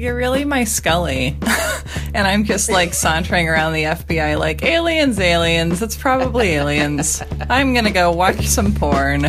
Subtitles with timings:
[0.00, 1.36] You're really my Scully.
[2.14, 5.82] and I'm just like sauntering around the FBI like, aliens, aliens.
[5.82, 7.22] It's probably aliens.
[7.50, 9.24] I'm gonna go watch some porn.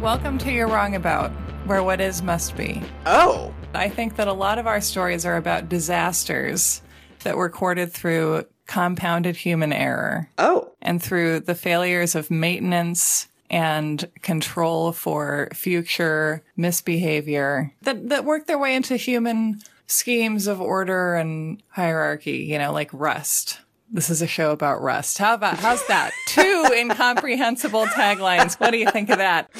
[0.00, 1.32] Welcome to You're Wrong About,
[1.66, 2.82] where what is must be.
[3.04, 6.80] Oh, I think that a lot of our stories are about disasters
[7.24, 14.08] that were courted through compounded human error oh, and through the failures of maintenance and
[14.22, 21.62] control for future misbehavior that, that work their way into human schemes of order and
[21.68, 23.60] hierarchy, you know, like Rust.
[23.90, 25.18] This is a show about Rust.
[25.18, 26.12] How about, how's that?
[26.26, 28.58] Two incomprehensible taglines.
[28.58, 29.50] What do you think of that?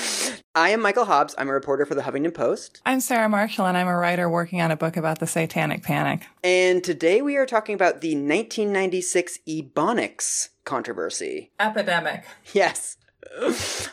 [0.55, 1.35] I am Michael Hobbs.
[1.37, 2.81] I'm a reporter for the Huffington Post.
[2.87, 6.27] I'm Sarah Marshall and I'm a writer working on a book about the Satanic Panic.
[6.43, 11.53] And today we are talking about the 1996 Ebonics controversy.
[11.61, 12.25] Epidemic.
[12.53, 12.97] Yes.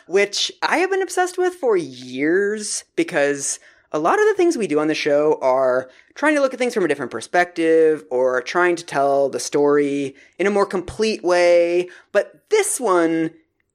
[0.06, 3.60] Which I have been obsessed with for years because
[3.92, 6.58] a lot of the things we do on the show are trying to look at
[6.58, 11.22] things from a different perspective or trying to tell the story in a more complete
[11.22, 11.88] way.
[12.12, 13.30] But this one,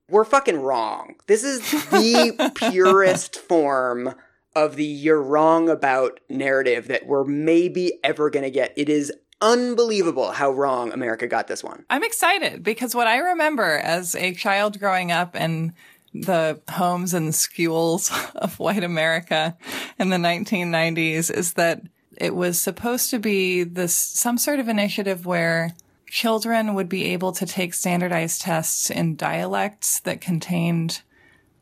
[0.10, 1.16] we're fucking wrong.
[1.28, 4.16] This is the purest form
[4.56, 8.74] of the you're wrong about narrative that we're maybe ever going to get.
[8.76, 11.86] It is unbelievable how wrong America got this one.
[11.90, 15.74] I'm excited because what I remember as a child growing up in
[16.14, 19.56] the homes and schools of white America
[20.00, 21.84] in the 1990s is that
[22.18, 25.76] it was supposed to be this some sort of initiative where
[26.08, 31.02] children would be able to take standardized tests in dialects that contained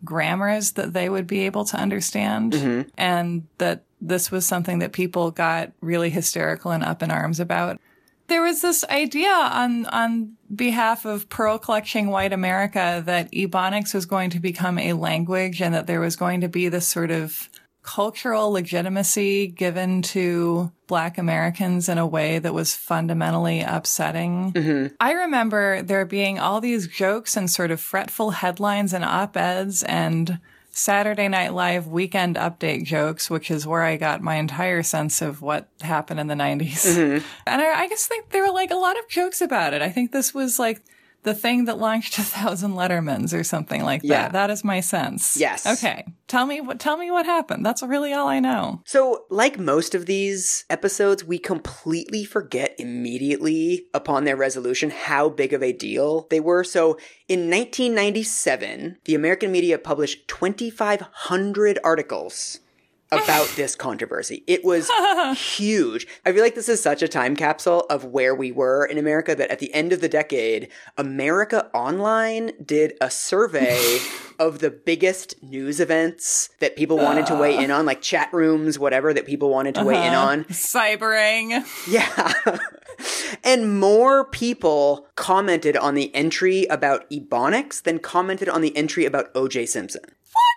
[0.03, 2.53] grammars that they would be able to understand.
[2.53, 2.89] Mm-hmm.
[2.97, 7.79] And that this was something that people got really hysterical and up in arms about.
[8.27, 14.05] There was this idea on on behalf of pearl collecting white america that ebonics was
[14.05, 17.49] going to become a language and that there was going to be this sort of
[17.85, 24.93] cultural legitimacy given to black americans in a way that was fundamentally upsetting mm-hmm.
[24.99, 30.39] i remember there being all these jokes and sort of fretful headlines and op-eds and
[30.77, 35.41] Saturday Night Live weekend update jokes, which is where I got my entire sense of
[35.41, 36.85] what happened in the 90s.
[36.85, 37.25] Mm-hmm.
[37.47, 39.81] And I, I just think there were like a lot of jokes about it.
[39.81, 40.81] I think this was like
[41.25, 44.07] the thing that launched a thousand Lettermans or something like that.
[44.07, 44.29] Yeah.
[44.29, 44.49] that.
[44.49, 45.35] Is my sense.
[45.35, 45.65] Yes.
[45.65, 46.05] Okay.
[46.27, 47.65] Tell me what, tell me what happened.
[47.65, 48.81] That's really all I know.
[48.85, 55.51] So, like most of these episodes, we completely forget immediately upon their resolution how big
[55.51, 56.63] of a deal they were.
[56.63, 56.97] So,
[57.27, 62.59] in 1997, the American media published 2,500 articles
[63.11, 64.43] about this controversy.
[64.47, 64.89] It was
[65.37, 66.07] huge.
[66.25, 69.35] I feel like this is such a time capsule of where we were in America
[69.35, 73.99] that at the end of the decade, America Online did a survey
[74.39, 78.77] of the biggest news events that people wanted to weigh in on, like chat rooms,
[78.77, 80.27] whatever that people wanted to weigh in uh-huh.
[80.27, 80.43] on.
[80.45, 81.65] Cybering.
[81.87, 82.33] Yeah.
[83.43, 89.33] and more people commented on the entry about Ebonics than commented on the entry about
[89.33, 90.03] OJ Simpson.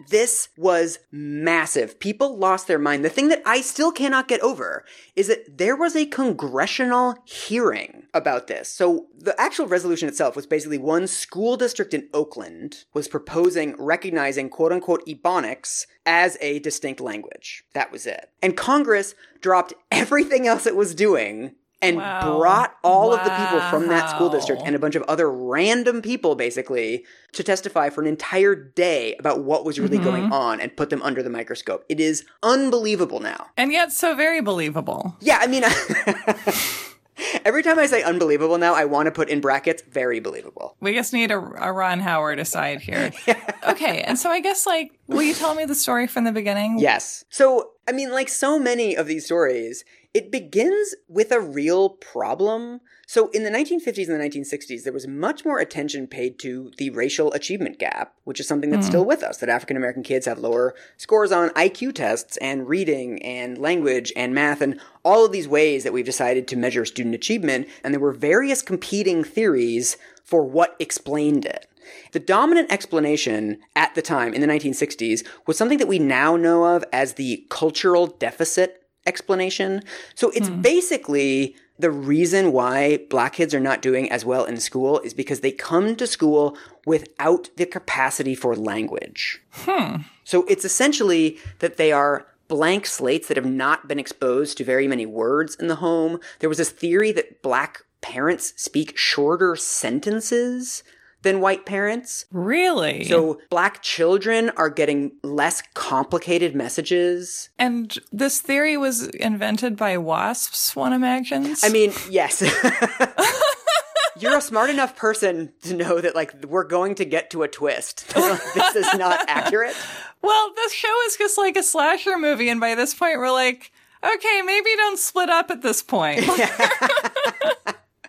[0.08, 1.98] This was massive.
[1.98, 3.04] People lost their mind.
[3.04, 4.84] The thing that I still cannot get over
[5.16, 8.70] is that there was a congressional hearing about this.
[8.70, 14.48] So the actual resolution itself was basically one school district in Oakland was proposing recognizing
[14.48, 17.64] quote unquote Ebonics as a distinct language.
[17.74, 18.30] That was it.
[18.42, 22.38] And Congress dropped everything else it was doing and Wow.
[22.38, 26.02] brought all of the people from that school district and a bunch of other random
[26.02, 30.32] people basically to testify for an entire day about what was really going mm-hmm.
[30.32, 31.84] on and put them under the microscope.
[31.88, 33.48] It is unbelievable now.
[33.56, 35.16] And yet so very believable.
[35.20, 35.64] Yeah, I mean
[37.44, 40.76] Every time I say unbelievable now, I want to put in brackets very believable.
[40.80, 43.12] We just need a, a Ron Howard aside here.
[43.68, 44.02] okay.
[44.02, 46.78] And so I guess like, will you tell me the story from the beginning?
[46.78, 47.24] Yes.
[47.28, 52.80] So, I mean, like so many of these stories, it begins with a real problem.
[53.06, 56.90] So, in the 1950s and the 1960s, there was much more attention paid to the
[56.90, 58.90] racial achievement gap, which is something that's hmm.
[58.90, 63.22] still with us, that African American kids have lower scores on IQ tests and reading
[63.22, 67.14] and language and math and all of these ways that we've decided to measure student
[67.14, 67.68] achievement.
[67.84, 71.66] And there were various competing theories for what explained it.
[72.12, 76.64] The dominant explanation at the time in the 1960s was something that we now know
[76.64, 78.77] of as the cultural deficit
[79.08, 79.82] explanation.
[80.14, 84.98] So it's basically the reason why black kids are not doing as well in school
[85.00, 89.40] is because they come to school without the capacity for language.
[89.52, 90.02] Hmm.
[90.24, 94.88] So it's essentially that they are blank slates that have not been exposed to very
[94.88, 96.18] many words in the home.
[96.40, 100.82] There was this theory that black parents speak shorter sentences
[101.22, 102.24] than white parents.
[102.30, 103.04] Really?
[103.04, 107.50] So black children are getting less complicated messages.
[107.58, 111.64] and this theory was invented by wasps, one imagines?
[111.64, 112.42] I mean, yes.
[114.18, 117.48] You're a smart enough person to know that like we're going to get to a
[117.48, 118.08] twist.
[118.14, 119.76] this is not accurate.
[120.22, 123.70] well, this show is just like a slasher movie, and by this point, we're like,
[124.02, 126.24] okay, maybe don't split up at this point.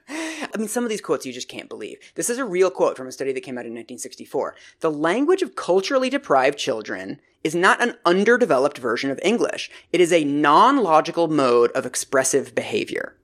[0.10, 1.98] I mean, some of these quotes you just can't believe.
[2.16, 4.56] This is a real quote from a study that came out in 1964.
[4.80, 9.70] The language of culturally deprived children is not an underdeveloped version of English.
[9.92, 13.16] It is a non-logical mode of expressive behavior.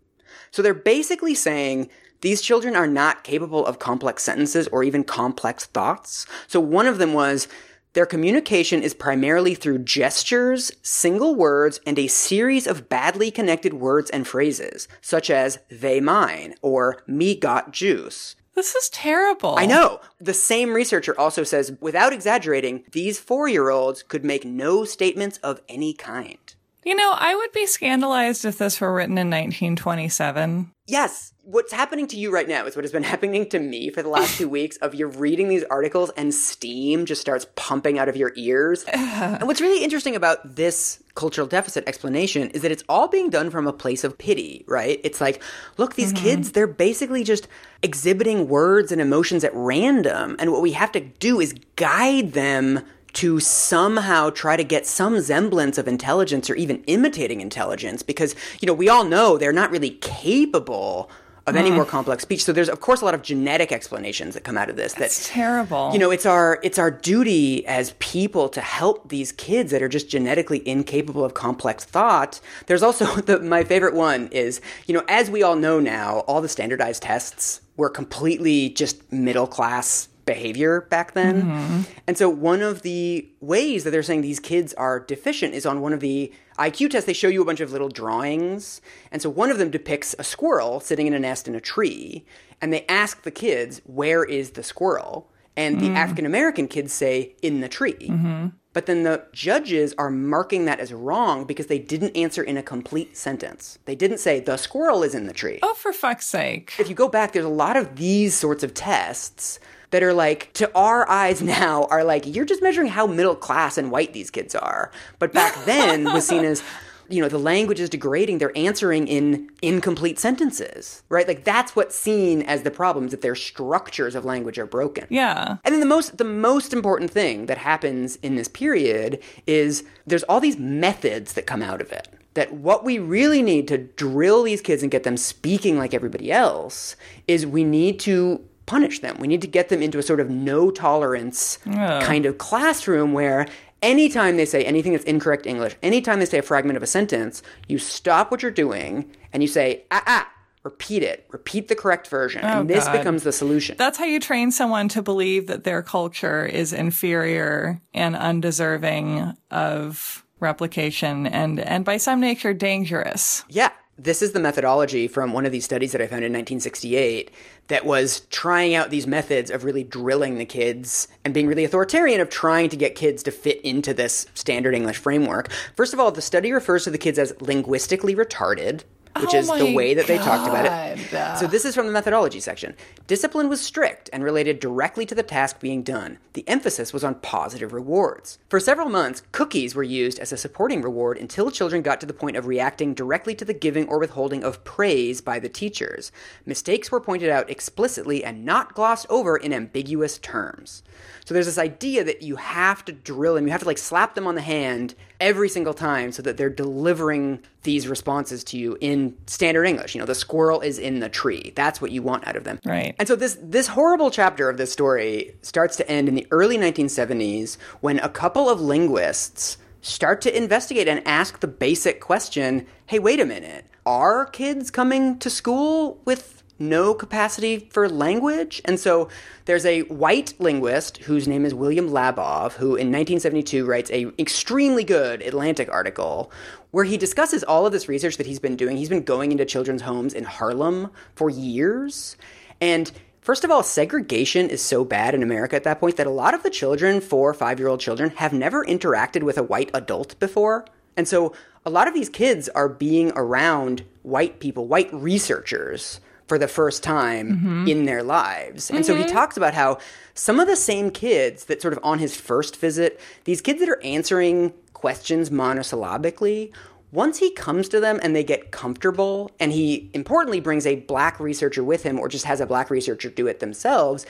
[0.52, 1.90] So they're basically saying
[2.22, 6.26] these children are not capable of complex sentences or even complex thoughts.
[6.48, 7.48] So one of them was
[7.96, 14.10] their communication is primarily through gestures, single words, and a series of badly connected words
[14.10, 18.36] and phrases, such as they mine or me got juice.
[18.54, 19.56] this is terrible.
[19.58, 20.02] I know.
[20.20, 25.38] The same researcher also says, without exaggerating, these four year olds could make no statements
[25.38, 26.54] of any kind.
[26.84, 30.72] You know, I would be scandalized if this were written in 1927.
[30.88, 34.04] Yes, what's happening to you right now is what has been happening to me for
[34.04, 38.08] the last two weeks of you're reading these articles and steam just starts pumping out
[38.08, 38.84] of your ears.
[38.94, 43.50] and what's really interesting about this cultural deficit explanation is that it's all being done
[43.50, 45.00] from a place of pity, right?
[45.04, 45.42] It's like,
[45.78, 46.24] look, these mm-hmm.
[46.24, 47.48] kids, they're basically just
[47.82, 50.36] exhibiting words and emotions at random.
[50.38, 52.86] And what we have to do is guide them
[53.16, 58.66] to somehow try to get some semblance of intelligence or even imitating intelligence because, you
[58.66, 61.10] know, we all know they're not really capable
[61.48, 62.44] of any more complex speech.
[62.44, 65.28] So there's of course a lot of genetic explanations that come out of this That's
[65.28, 65.92] that terrible.
[65.94, 69.90] you know, it's our it's our duty as people to help these kids that are
[69.90, 72.42] just genetically incapable of complex thought.
[72.66, 76.42] There's also the my favorite one is, you know, as we all know now, all
[76.42, 81.44] the standardized tests were completely just middle class behavior back then.
[81.44, 81.82] Mm-hmm.
[82.08, 85.82] And so one of the ways that they're saying these kids are deficient is on
[85.82, 88.82] one of the IQ tests they show you a bunch of little drawings.
[89.12, 92.26] And so one of them depicts a squirrel sitting in a nest in a tree,
[92.62, 95.96] and they ask the kids, "Where is the squirrel?" And the mm.
[95.96, 98.48] African American kids say, "In the tree." Mm-hmm.
[98.76, 102.62] But then the judges are marking that as wrong because they didn't answer in a
[102.62, 103.80] complete sentence.
[103.86, 105.60] They didn't say, the squirrel is in the tree.
[105.64, 106.74] oh, for fuck's sake.
[106.78, 109.62] If you go back, there's a lot of these sorts of tests
[109.96, 113.78] that are like, to our eyes now, are like, you're just measuring how middle class
[113.78, 114.92] and white these kids are.
[115.20, 116.62] But back then was seen as,
[117.08, 118.40] you know, the language is degrading.
[118.40, 121.26] They're answering in incomplete sentences, right?
[121.26, 125.08] Like that's what's seen as the problems that their structures of language are broken.
[125.10, 125.60] Yeah.
[125.64, 130.24] And then the most the most important thing that happens in this period is there's
[130.24, 132.10] all these methods that come out of it.
[132.34, 136.34] That what we really need to drill these kids and get them speaking like everybody
[136.34, 136.98] else
[137.30, 139.18] is we need to punish them.
[139.20, 143.48] We need to get them into a sort of no tolerance kind of classroom where
[143.82, 147.44] anytime they say anything that's incorrect English, anytime they say a fragment of a sentence,
[147.68, 150.32] you stop what you're doing and you say, ah, ah,
[150.64, 152.42] repeat it, repeat the correct version.
[152.42, 152.98] and this God.
[152.98, 153.76] becomes the solution.
[153.78, 160.26] That's how you train someone to believe that their culture is inferior and undeserving of
[160.40, 163.46] replication and, and by some nature dangerous.
[163.48, 163.70] Yeah.
[163.98, 167.32] This is the methodology from one of these studies that I found in 1968
[167.70, 172.20] that was trying out these methods of really drilling the kids and being really authoritarian
[172.20, 175.50] of trying to get kids to fit into this standard English framework.
[175.78, 178.84] First of all, the study refers to the kids as linguistically retarded,
[179.20, 181.38] which Oh is the oh way that they talked about it.
[181.38, 182.76] So this is from the methodology section.
[183.08, 186.18] Discipline was strict and related directly to the task being done.
[186.34, 188.40] The emphasis was on positive rewards.
[188.50, 192.14] For several months, cookies were used as a supporting reward until children got to the
[192.14, 196.12] point of reacting directly to the giving or withholding of praise by the teachers.
[196.46, 200.84] Mistakes were pointed out explicitly and not glossed over in ambiguous terms.
[201.26, 204.16] So there's this idea that you have to drill them, you have to like slap
[204.16, 208.78] them on the hand every single time so that they're delivering these responses to you
[208.82, 209.96] in standard English.
[209.96, 211.54] You know, the squirrel is in the tree.
[211.56, 212.60] That's what you want out of them.
[212.66, 212.96] Right.
[213.00, 216.58] And so this this horrible chapter of this story starts to end in the early
[216.58, 223.00] 1970s when a couple of linguists start to investigate and ask the basic question, "Hey,
[223.00, 223.66] wait a minute.
[223.86, 228.62] Are kids coming to school with no capacity for language.
[228.66, 229.10] And so
[229.46, 234.84] there's a white linguist whose name is William Labov, who in 1972 writes a extremely
[234.84, 236.32] good Atlantic article
[236.72, 238.78] where he discusses all of this research that he's been doing.
[238.78, 242.18] He's been going into children's homes in Harlem for years.
[242.62, 242.92] And
[243.26, 246.36] First of all, segregation is so bad in America at that point that a lot
[246.36, 249.72] of the children, four or five year old children, have never interacted with a white
[249.74, 250.64] adult before.
[250.96, 251.34] And so
[251.66, 256.84] a lot of these kids are being around white people, white researchers, for the first
[256.84, 257.68] time mm-hmm.
[257.68, 258.72] in their lives.
[258.72, 259.12] And so he mm-hmm.
[259.12, 259.78] talks about how
[260.14, 263.70] some of the same kids that sort of on his first visit, these kids that
[263.70, 266.52] are answering questions monosyllabically,
[266.92, 271.20] once he comes to them and they get comfortable, and he importantly brings a black
[271.20, 274.06] researcher with him or just has a black researcher do it themselves,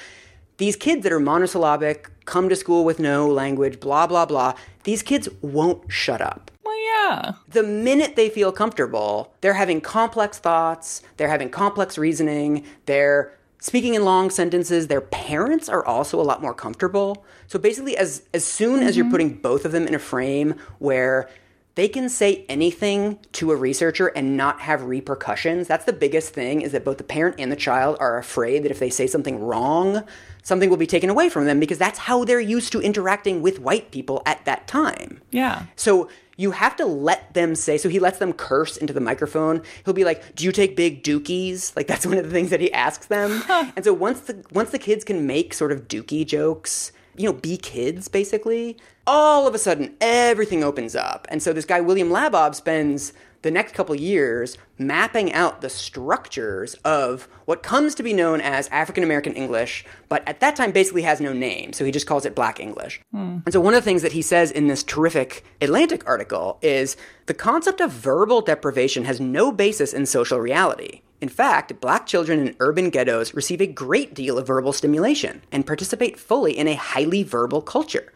[0.58, 5.04] these kids that are monosyllabic, come to school with no language, blah, blah, blah, these
[5.04, 6.52] kids won't shut up.
[6.64, 7.34] Well, yeah.
[7.50, 13.96] The minute they feel comfortable, they're having complex thoughts, they're having complex reasoning, they're speaking
[13.96, 14.88] in long sentences.
[14.88, 17.26] Their parents are also a lot more comfortable.
[17.48, 19.12] So basically, as, as soon as you're mm-hmm.
[19.12, 21.30] putting both of them in a frame where
[21.76, 25.68] they can say anything to a researcher and not have repercussions.
[25.68, 28.72] That's the biggest thing is that both the parent and the child are afraid that
[28.72, 30.04] if they say something wrong,
[30.46, 33.60] something will be taken away from them because that's how they're used to interacting with
[33.60, 35.20] white people at that time.
[35.32, 35.66] Yeah.
[35.76, 39.62] So you have to let them say so he lets them curse into the microphone
[39.86, 42.60] he'll be like do you take big dookies like that's one of the things that
[42.60, 46.26] he asks them and so once the once the kids can make sort of dookie
[46.26, 48.76] jokes you know be kids basically
[49.08, 53.14] all of a sudden everything opens up and so this guy william labov spends
[53.46, 58.68] the next couple years mapping out the structures of what comes to be known as
[58.70, 62.26] African American English, but at that time basically has no name, so he just calls
[62.26, 63.00] it Black English.
[63.12, 63.38] Hmm.
[63.46, 66.98] And so one of the things that he says in this terrific Atlantic article is
[67.28, 71.02] the concept of verbal deprivation has no basis in social reality.
[71.22, 75.68] In fact, black children in urban ghettos receive a great deal of verbal stimulation and
[75.68, 78.12] participate fully in a highly verbal culture.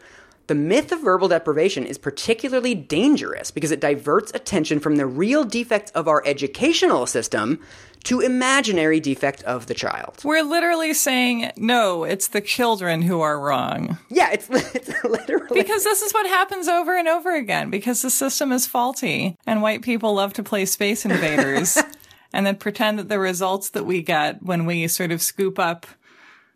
[0.49, 5.43] The myth of verbal deprivation is particularly dangerous because it diverts attention from the real
[5.43, 7.59] defects of our educational system
[8.05, 10.21] to imaginary defect of the child.
[10.23, 13.99] We're literally saying, no, it's the children who are wrong.
[14.09, 18.09] Yeah, it's, it's literally Because this is what happens over and over again, because the
[18.09, 21.77] system is faulty, and white people love to play space invaders
[22.33, 25.85] and then pretend that the results that we get when we sort of scoop up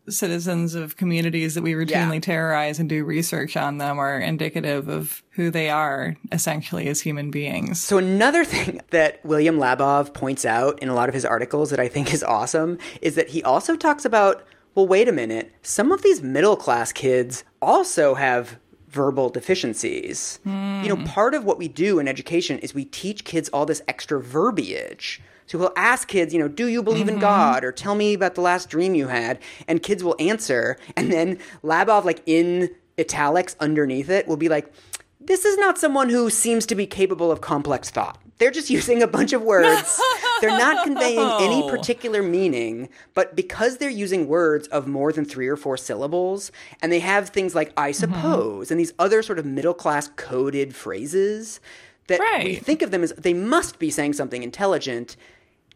[0.08, 2.20] citizens of communities that we routinely Yeah.
[2.20, 7.30] terrorize and do research on them are indicative of who they are essentially as human
[7.30, 7.82] beings.
[7.82, 11.80] So another thing that William Labov points out in a lot of his articles that
[11.80, 14.44] I think is awesome is that he also talks about,
[14.74, 18.58] well, wait a minute, some of these middle class kids also have
[18.88, 20.38] verbal deficiencies.
[20.44, 20.52] You
[20.88, 21.04] know, hmm.
[21.04, 25.20] part of what we do in education is we teach kids all this extra verbiage.
[25.46, 27.20] So he'll ask kids, you know, do you believe in mm-hmm.
[27.20, 27.64] God?
[27.64, 29.38] Or tell me about the last dream you had.
[29.68, 30.78] And kids will answer.
[30.96, 34.72] And then Labov, like in italics underneath it, will be like,
[35.20, 38.20] this is not someone who seems to be capable of complex thought.
[38.38, 40.00] They're just using a bunch of words.
[40.40, 45.48] they're not conveying any particular meaning, but because they're using words of more than three
[45.48, 46.50] or four syllables,
[46.82, 48.00] and they have things like I mm-hmm.
[48.00, 51.60] suppose and these other sort of middle class coded phrases
[52.08, 55.16] that we think of them as they must be saying something intelligent,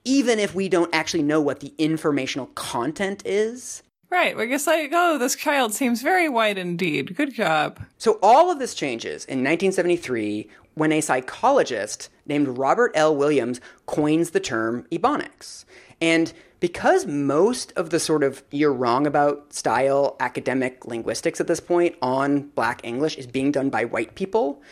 [0.08, 3.82] even if we don't actually know what the informational content is.
[4.08, 4.34] Right.
[4.34, 7.14] We're just like, oh, this child seems very white indeed.
[7.14, 7.78] Good job.
[7.98, 13.14] So all of this changes in 1973 when a psychologist named Robert L.
[13.14, 15.66] Williams coins the term ebonics.
[16.00, 21.60] And because most of the sort of you're wrong about style academic linguistics at this
[21.60, 24.62] point on black English is being done by white people,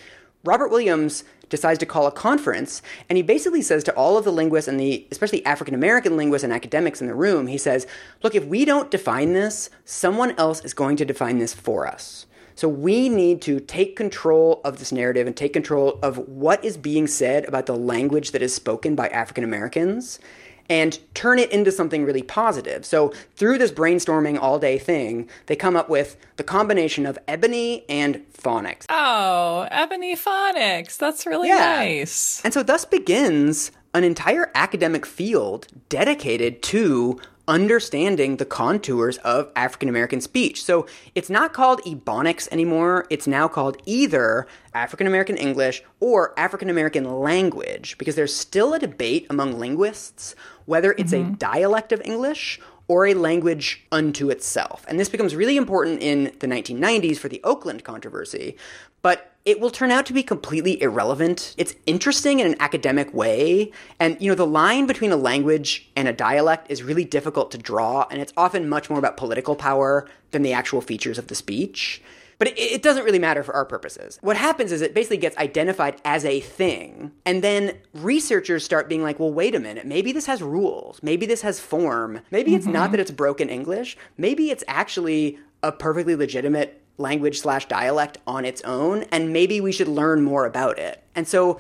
[0.46, 4.32] Robert Williams decides to call a conference and he basically says to all of the
[4.32, 7.86] linguists and the especially African American linguists and academics in the room, he says,
[8.22, 12.26] "Look, if we don't define this, someone else is going to define this for us."
[12.54, 16.78] So we need to take control of this narrative and take control of what is
[16.78, 20.18] being said about the language that is spoken by African Americans
[20.68, 22.84] and turn it into something really positive.
[22.84, 27.84] So through this brainstorming all day thing, they come up with the combination of ebony
[27.88, 28.84] and phonics.
[28.88, 30.96] Oh, ebony phonics.
[30.96, 31.56] That's really Yeah.
[31.76, 32.40] nice.
[32.44, 37.18] And so thus begins an entire academic field dedicated to
[37.48, 40.62] understanding the contours of African American speech.
[40.64, 43.06] So it's not called Ebonics anymore.
[43.08, 48.78] It's now called either African American English or African American language because there's still a
[48.80, 50.34] debate among linguists
[50.66, 51.34] whether it's a mm-hmm.
[51.34, 54.84] dialect of English or a language unto itself.
[54.88, 58.56] And this becomes really important in the 1990s for the Oakland controversy,
[59.02, 61.54] but it will turn out to be completely irrelevant.
[61.56, 63.70] It's interesting in an academic way,
[64.00, 67.58] and you know, the line between a language and a dialect is really difficult to
[67.58, 71.36] draw, and it's often much more about political power than the actual features of the
[71.36, 72.02] speech.
[72.38, 74.18] But it, it doesn't really matter for our purposes.
[74.22, 79.02] What happens is it basically gets identified as a thing, and then researchers start being
[79.02, 82.66] like, well, wait a minute, maybe this has rules, maybe this has form, maybe it's
[82.66, 83.02] not that mm-hmm.
[83.02, 89.04] it's broken English, maybe it's actually a perfectly legitimate language slash dialect on its own,
[89.12, 91.02] and maybe we should learn more about it.
[91.14, 91.58] And so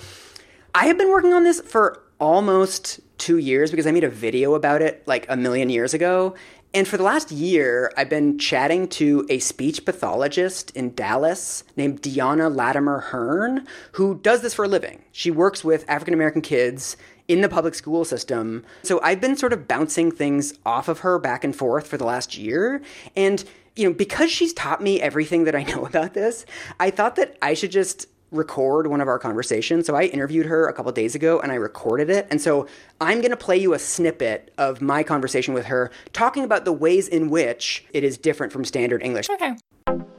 [0.74, 4.54] I have been working on this for almost two years because I made a video
[4.54, 6.34] about it like a million years ago.
[6.76, 12.02] And for the last year, I've been chatting to a speech pathologist in Dallas named
[12.02, 15.02] Deanna Latimer Hearn, who does this for a living.
[15.10, 18.62] She works with African American kids in the public school system.
[18.82, 22.04] So I've been sort of bouncing things off of her back and forth for the
[22.04, 22.82] last year.
[23.16, 23.42] And,
[23.74, 26.44] you know, because she's taught me everything that I know about this,
[26.78, 29.86] I thought that I should just record one of our conversations.
[29.86, 32.26] So I interviewed her a couple days ago and I recorded it.
[32.30, 32.66] And so
[33.00, 36.72] I'm going to play you a snippet of my conversation with her talking about the
[36.72, 39.28] ways in which it is different from standard English.
[39.30, 39.56] Okay.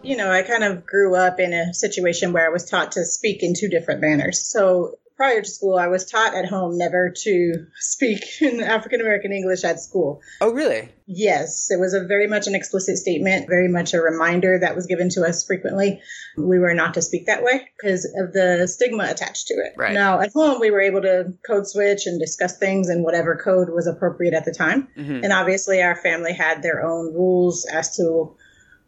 [0.04, 3.06] You know, I kind of grew up in a situation where I was taught to
[3.06, 4.42] speak in two different manners.
[4.42, 9.34] So prior to school, I was taught at home never to speak in African American
[9.34, 10.22] English at school.
[10.40, 10.90] Oh, really?
[11.08, 14.86] Yes, it was a very much an explicit statement, very much a reminder that was
[14.86, 16.02] given to us frequently.
[16.38, 19.74] We were not to speak that way because of the stigma attached to it.
[19.78, 19.94] Right.
[19.94, 23.70] Now, at home, we were able to code switch and discuss things in whatever code
[23.70, 24.90] was appropriate at the time.
[24.98, 25.24] Mhm.
[25.24, 28.36] And obviously, our family had their own rules as to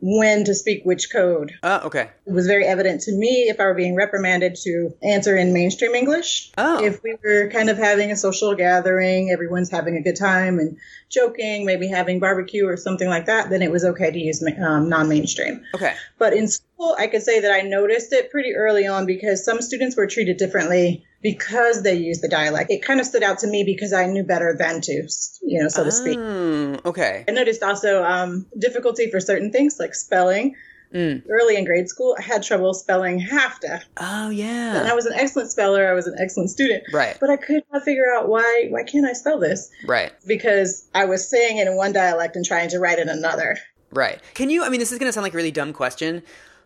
[0.01, 1.53] when to speak which code.
[1.61, 2.09] Oh, okay.
[2.25, 5.93] It was very evident to me if I were being reprimanded to answer in mainstream
[5.93, 6.51] English.
[6.57, 6.83] Oh.
[6.83, 10.77] If we were kind of having a social gathering, everyone's having a good time and
[11.09, 14.87] joking, maybe having barbecue or something like that, then it was okay to use um,
[14.89, 15.63] non mainstream.
[15.75, 15.93] Okay.
[16.17, 19.61] But in school, I could say that I noticed it pretty early on because some
[19.61, 22.71] students were treated differently because they use the dialect.
[22.71, 25.07] It kind of stood out to me because I knew better than to,
[25.41, 26.17] you know, so to speak.
[26.17, 27.25] Mm, okay.
[27.27, 30.55] I noticed also um, difficulty for certain things like spelling.
[30.93, 31.21] Mm.
[31.29, 33.83] Early in grade school, I had trouble spelling HAFTA.
[33.97, 34.87] Oh, yeah, And.
[34.87, 35.87] I was an excellent speller.
[35.87, 36.83] I was an excellent student.
[36.91, 37.15] Right.
[37.19, 39.69] But I could not figure out why why can't I spell this?
[39.85, 40.11] Right.
[40.25, 43.57] Because I was saying it in one dialect and trying to write in another.
[43.91, 44.19] Right.
[44.33, 46.23] Can you, I mean, this is going to sound like a really dumb question,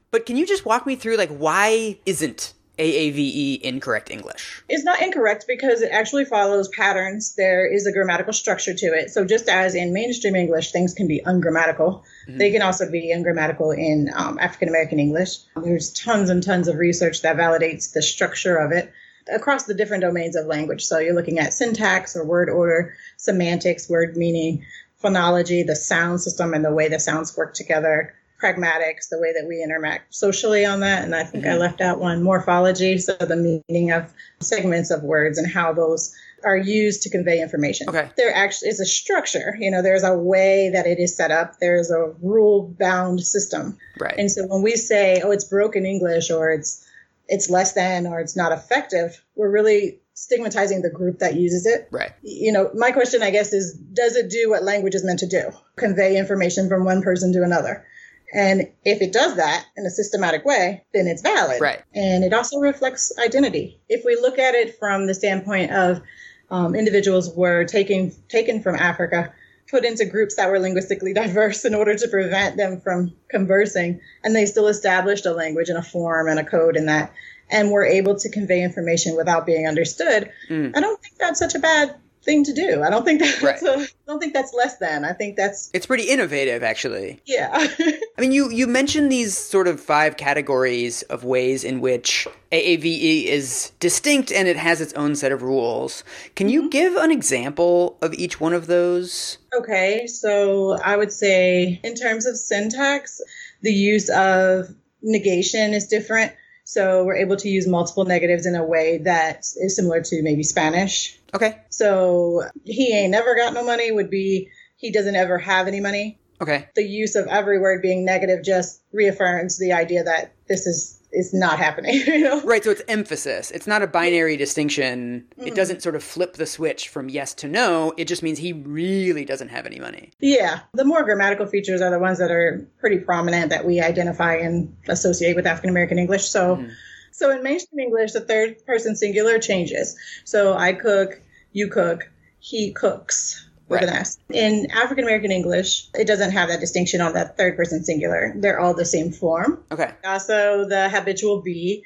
[0.09, 4.63] but can you just walk me through, like, why isn't AAVE incorrect English?
[4.67, 7.35] It's not incorrect because it actually follows patterns.
[7.35, 9.11] There is a grammatical structure to it.
[9.11, 13.71] So just as in mainstream English, things can be ungrammatical, they can also be ungrammatical
[13.71, 15.37] in um, African American English.
[15.55, 18.91] There's tons and tons of research that validates the structure of it
[19.31, 20.83] across the different domains of language.
[20.83, 24.65] So you're looking at syntax or word order, semantics, word meaning,
[25.03, 28.13] phonology, the sound system, and the way the sounds work together.
[28.41, 31.03] Pragmatics, the way that we interact socially on that.
[31.03, 31.59] And I think I mm-hmm.
[31.59, 36.13] left out one morphology, so the meaning of segments of words and how those
[36.45, 37.89] are used to convey information.
[37.89, 38.09] Okay.
[38.17, 39.55] There actually is a structure.
[39.59, 41.59] You know, there's a way that it is set up.
[41.59, 43.77] There's a rule bound system.
[43.99, 44.15] Right.
[44.17, 46.87] And so when we say, oh, it's broken English or it's
[47.29, 51.87] it's less than or it's not effective, we're really stigmatizing the group that uses it.
[51.91, 52.11] right.
[52.21, 55.27] You know, my question, I guess, is does it do what language is meant to
[55.27, 55.51] do?
[55.75, 57.85] Convey information from one person to another.
[58.33, 61.61] And if it does that in a systematic way, then it's valid.
[61.61, 61.81] Right.
[61.93, 63.79] And it also reflects identity.
[63.87, 66.01] If we look at it from the standpoint of
[66.49, 69.33] um, individuals were taken taken from Africa,
[69.69, 74.35] put into groups that were linguistically diverse in order to prevent them from conversing, and
[74.35, 77.13] they still established a language and a form and a code in that,
[77.51, 80.31] and were able to convey information without being understood.
[80.49, 80.75] Mm.
[80.75, 82.81] I don't think that's such a bad thing to do.
[82.83, 83.61] I don't think that's Right.
[83.61, 85.05] a, I don't think that's less than.
[85.05, 87.21] I think that's It's pretty innovative, actually.
[87.25, 87.49] yeah.
[88.17, 93.25] I mean, you you mentioned these sort of five categories of ways in which AAVE
[93.25, 96.03] is distinct and it has its own set of rules.
[96.35, 96.69] Can you mm-hmm.
[96.69, 99.37] give an example of each one of those?
[99.57, 103.21] Okay, so I would say in terms of syntax,
[103.61, 106.31] the use of negation is different.
[106.63, 110.43] So we're able to use multiple negatives in a way that is similar to maybe
[110.43, 111.19] Spanish.
[111.33, 111.59] Okay.
[111.69, 116.19] So he ain't never got no money would be he doesn't ever have any money.
[116.41, 116.67] Okay.
[116.75, 121.33] The use of every word being negative just reaffirms the idea that this is is
[121.33, 122.41] not happening, you know?
[122.41, 123.51] Right, so it's emphasis.
[123.51, 125.25] It's not a binary distinction.
[125.37, 125.55] It mm-hmm.
[125.55, 127.93] doesn't sort of flip the switch from yes to no.
[127.97, 130.11] It just means he really doesn't have any money.
[130.19, 134.35] Yeah, the more grammatical features are the ones that are pretty prominent that we identify
[134.35, 136.27] and associate with African American English.
[136.27, 136.69] So, mm-hmm.
[137.11, 139.97] so in mainstream English, the third person singular changes.
[140.25, 141.21] So I cook,
[141.51, 143.89] you cook, he cooks with Right.
[143.89, 144.17] an S.
[144.29, 148.33] In African American English, it doesn't have that distinction on that third person singular.
[148.35, 149.63] They're all the same form.
[149.71, 149.91] Okay.
[150.03, 151.83] Also, the habitual be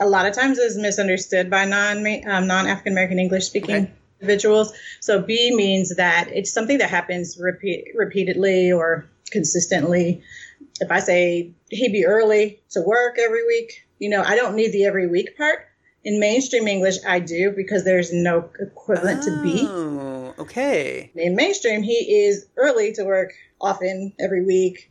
[0.00, 3.92] a lot of times is misunderstood by non um, non African American English speaking Okay.
[4.20, 4.72] individuals.
[5.00, 10.22] So be means that it's something that happens repeat, repeatedly or consistently.
[10.80, 14.72] If I say he be early to work every week, you know, I don't need
[14.72, 15.66] the every week part.
[16.04, 19.66] In mainstream English, I do because there's no equivalent to be.
[19.68, 21.10] Oh, okay.
[21.14, 24.90] In mainstream, he is early to work often every week.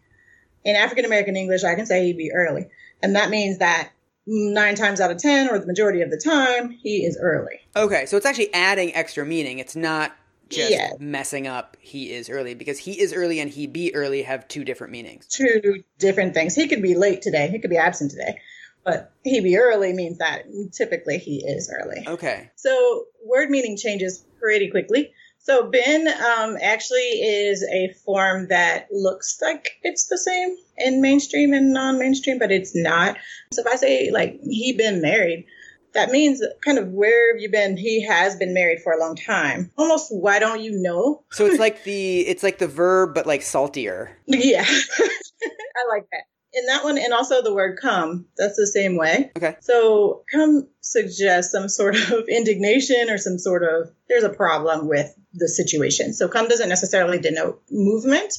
[0.64, 2.68] In African American English, I can say he'd be early.
[3.02, 3.92] And that means that
[4.26, 7.62] nine times out of 10, or the majority of the time, he is early.
[7.76, 9.60] Okay, so it's actually adding extra meaning.
[9.60, 10.14] It's not
[10.50, 10.92] just Yeah.
[11.00, 14.64] messing up he is early because he is early and he be early have two
[14.64, 15.26] different meanings.
[15.28, 16.56] Two different things.
[16.56, 18.40] He could be late today, he could be absent today,
[18.88, 22.08] but he be early means that typically he is early.
[22.08, 22.50] Okay.
[22.56, 25.12] So word meaning changes pretty quickly.
[25.40, 31.52] So Ben um, actually is a form that looks like it's the same in mainstream
[31.52, 33.18] and non-mainstream, but it's not.
[33.52, 35.46] So if I say like he been married,
[35.94, 37.76] that means kind of where have you been?
[37.76, 39.70] He has been married for a long time.
[39.78, 41.24] Almost why don't you know?
[41.34, 44.18] So it's like the it's like the verb but like saltier.
[44.28, 46.24] Yeah, I like that.
[46.54, 49.32] In that one, and also the word come, that's the same way.
[49.38, 49.58] Okay.
[49.62, 55.14] So come suggests some sort of indignation or some sort of there's a problem with
[55.34, 56.14] the situation.
[56.14, 58.34] So come doesn't necessarily denote movement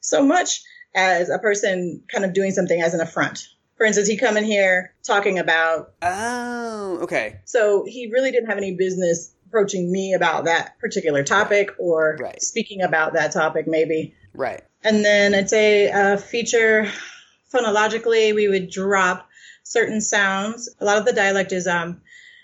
[0.00, 0.62] so much
[0.94, 3.46] as a person kind of doing something as an affront.
[3.76, 7.40] For instance, he come in here talking about Oh, okay.
[7.44, 12.40] so he really didn't have any business approaching me about that particular topic or Right.
[12.40, 14.14] speaking about that topic maybe.
[14.32, 14.62] Right.
[14.82, 16.88] And then I'd say a feature
[17.56, 19.28] phonologically, we would drop
[19.62, 20.68] certain sounds.
[20.80, 22.00] A lot of the dialect is um,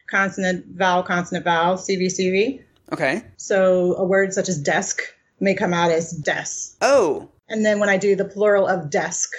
[0.09, 2.63] consonant, vowel, consonant, vowel, CVCV.
[2.93, 3.23] Okay.
[3.37, 5.01] So a word such as desk
[5.41, 6.77] may come out as des.
[6.81, 9.31] Oh, And then when I do the plural of desk,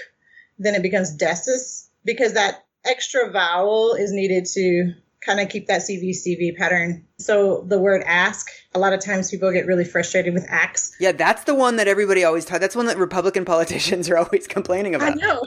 [0.60, 4.94] then it becomes desis because that extra vowel is needed to
[5.26, 7.06] kind of keep that CVCV pattern.
[7.18, 10.94] So the word ask, a lot of times people get really frustrated with axe.
[11.00, 12.60] yeah, that's the one that everybody always talks.
[12.60, 15.14] That's one that Republican politicians are always complaining about.
[15.14, 15.46] I know.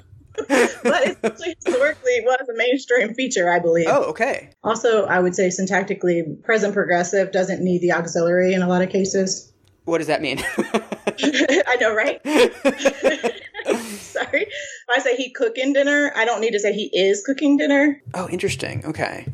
[0.49, 3.87] But it's historically was a mainstream feature, I believe.
[3.89, 4.51] Oh, okay.
[4.63, 8.91] Also, I would say syntactically, present progressive doesn't need the auxiliary in a lot of
[8.91, 9.53] cases.
[9.85, 10.43] What does that mean?
[10.59, 12.21] I know, right?
[13.77, 14.43] Sorry.
[14.43, 18.03] If I say he cooking dinner, I don't need to say he is cooking dinner.
[18.15, 18.85] oh, interesting.
[18.85, 19.27] Okay.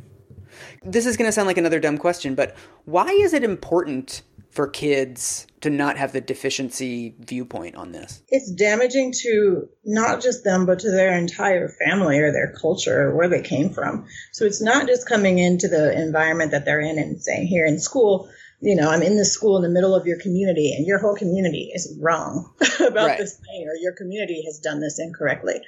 [0.84, 4.68] This is going to sound like another dumb question, but why is it important for
[4.68, 8.22] kids to not have the deficiency viewpoint on this?
[8.28, 13.16] It's damaging to not just them, but to their entire family or their culture or
[13.16, 14.06] where they came from.
[14.32, 17.78] So it's not just coming into the environment that they're in and saying, here in
[17.78, 18.28] school,
[18.60, 21.16] you know, I'm in this school in the middle of your community and your whole
[21.16, 23.18] community is wrong about Right.
[23.18, 25.60] this thing or your community has done this incorrectly.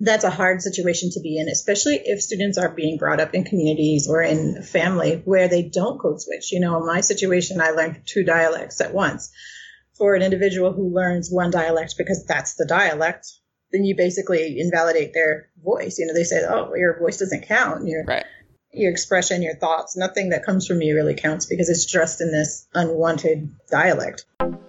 [0.00, 3.44] That's a hard situation to be in, especially if students are being brought up in
[3.44, 6.50] communities or in family where they don't code switch.
[6.50, 9.30] You know, in my situation, I learned two dialects at once.
[9.96, 13.28] For an individual who learns one dialect because that's the dialect,
[13.70, 15.98] then you basically invalidate their voice.
[15.98, 17.86] You know, they say, oh, your voice doesn't count.
[17.86, 18.24] Your, Right.
[18.72, 22.32] your expression, your thoughts, nothing that comes from you really counts because it's just in
[22.32, 24.24] this unwanted dialect.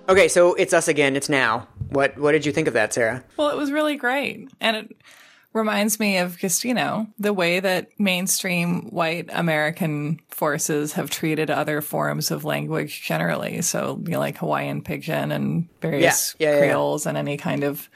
[0.07, 1.15] Okay, so it's us again.
[1.15, 1.67] It's now.
[1.89, 3.23] What What did you think of that, Sarah?
[3.37, 4.49] Well, it was really great.
[4.59, 4.97] And it
[5.53, 12.29] reminds me of Castino, the way that mainstream white American forces have treated other forms
[12.29, 13.61] of language generally.
[13.61, 16.67] So, you know, like Hawaiian pidgin and various Yeah, yeah, yeah, yeah.
[16.67, 17.89] creoles and any kind of,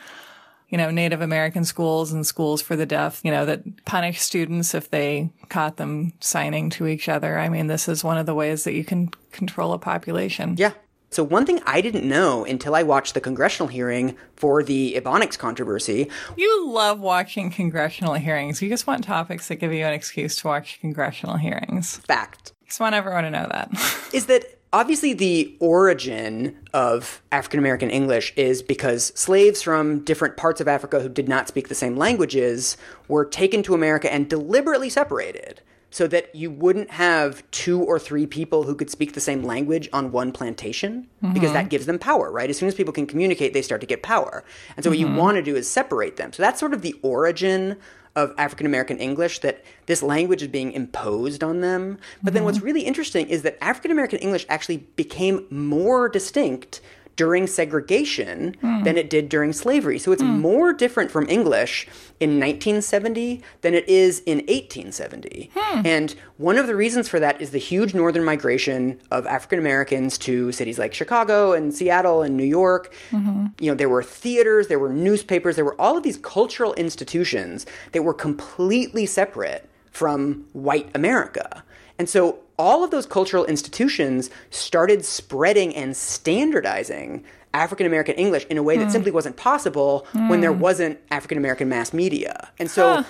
[0.69, 4.73] you know, Native American schools and schools for the deaf, you know, that punish students
[4.73, 7.37] if they caught them signing to each other.
[7.37, 10.55] I mean, this is one of the ways that you can control a population.
[10.57, 10.71] Yeah.
[11.11, 15.37] So one thing I didn't know until I watched the congressional hearing for the Ebonics
[15.37, 18.61] controversy You love watching congressional hearings.
[18.61, 21.97] You just want topics that give you an excuse to watch congressional hearings.
[21.97, 23.71] fact Just want everyone to know that.
[24.13, 30.61] is that obviously the origin of African American English is because slaves from different parts
[30.61, 34.89] of Africa who did not speak the same languages were taken to America and deliberately
[34.89, 35.61] separated
[35.91, 39.89] so that you wouldn't have two or three people who could speak the same language
[39.91, 41.69] on one plantation because that mm-hmm.
[41.69, 42.49] gives them power, right?
[42.49, 44.43] As soon as people can communicate, they start to get power.
[44.77, 45.15] And so what you mm-hmm.
[45.15, 46.31] want to do is separate them.
[46.31, 47.77] So that's sort of the origin
[48.15, 51.97] of African American English that this language is being imposed on them.
[52.21, 52.45] But then mm-hmm.
[52.45, 56.81] what's really interesting is that African American English actually became more distinct
[57.19, 58.81] during segregation hmm.
[58.83, 59.99] than it did during slavery.
[59.99, 60.39] So it's hmm.
[60.39, 61.85] more different from English
[62.21, 65.51] in 1970 than it is in 1870.
[65.53, 65.81] Hmm.
[65.85, 70.17] And one of the reasons for that is the huge northern migration of African Americans
[70.19, 72.95] to cities like Chicago and Seattle and New York.
[73.11, 73.47] Mm-hmm.
[73.59, 77.65] You know, there were theaters, there were newspapers, there were all of these cultural institutions
[77.91, 81.65] that were completely separate from white America.
[81.97, 88.57] And so all of those cultural institutions started spreading and standardizing African American English in
[88.57, 88.91] a way that hmm.
[88.91, 90.59] simply wasn't possible when there hmm.
[90.59, 92.51] wasn't African American mass media.
[92.59, 93.03] And so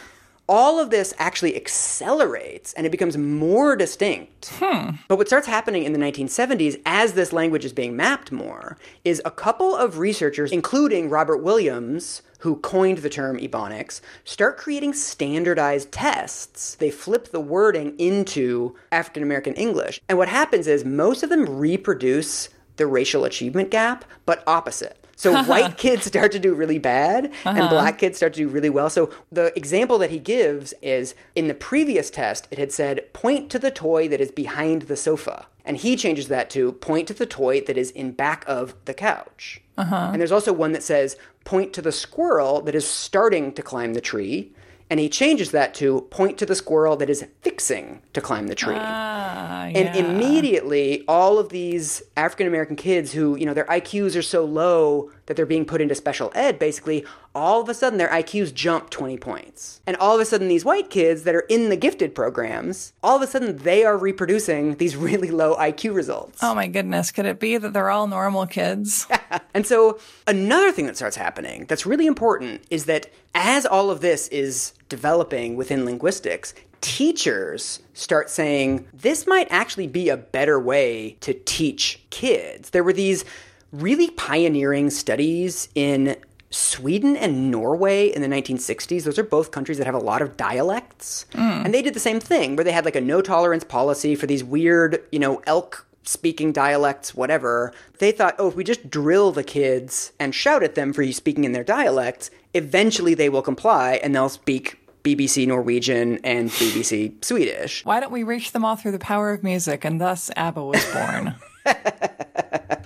[0.49, 4.51] all of this actually accelerates and it becomes more distinct.
[4.55, 4.95] Hmm.
[5.07, 9.21] But what starts happening in the 1970s as this language is being mapped more is
[9.23, 15.91] a couple of researchers, including Robert Williams, who coined the term Ebonics, start creating standardized
[15.91, 16.75] tests.
[16.75, 20.01] They flip the wording into African American English.
[20.09, 25.05] And what happens is most of them reproduce the racial achievement gap, but opposite.
[25.19, 25.49] So uh-huh.
[25.49, 27.69] white kids start to do really bad and uh-huh.
[27.69, 28.89] black kids start to do really well.
[28.89, 33.49] So the example that he gives is in the previous test, it had said, point
[33.51, 35.47] to the toy that is behind the sofa.
[35.65, 38.93] And he changes that to point to the toy that is in back of the
[38.93, 39.61] couch.
[39.77, 40.11] Uh-huh.
[40.13, 43.95] And there's also one that says, point to the squirrel that is starting to climb
[43.95, 44.53] the tree.
[44.89, 48.55] And he changes that to point to the squirrel that is fixing to climb the
[48.55, 48.75] tree.
[48.77, 49.97] Ah, And yeah.
[49.97, 55.11] immediately, all of these African American kids who, you know, their IQs are so low
[55.29, 58.89] that they're being put into special ed, basically, all of a sudden their IQs jump
[58.89, 59.79] 20 points.
[59.85, 63.15] And all of a sudden, these white kids that are in the gifted programs, all
[63.15, 66.39] of a sudden they are reproducing these really low IQ results.
[66.41, 69.07] Oh my goodness, could it be that they're all normal kids?
[69.53, 74.01] And so, another thing that starts happening that's really important is that as all of
[74.01, 81.17] this is developing within linguistics, teachers start saying this might actually be a better way
[81.21, 82.71] to teach kids.
[82.71, 83.25] There were these
[83.71, 86.17] really pioneering studies in
[86.51, 89.03] Sweden and Norway in the 1960s.
[89.03, 91.25] Those are both countries that have a lot of dialects.
[91.33, 91.65] Mm.
[91.65, 94.25] And they did the same thing where they had like a no tolerance policy for
[94.25, 97.71] these weird, you know, elk speaking dialects, whatever.
[97.99, 101.13] They thought, oh, if we just drill the kids and shout at them for you
[101.13, 107.23] speaking in their dialects, eventually they will comply and they'll speak BBC Norwegian and BBC
[107.23, 107.85] Swedish.
[107.85, 109.85] Why don't we reach them all through the power of music?
[109.85, 111.35] And thus ABBA was born.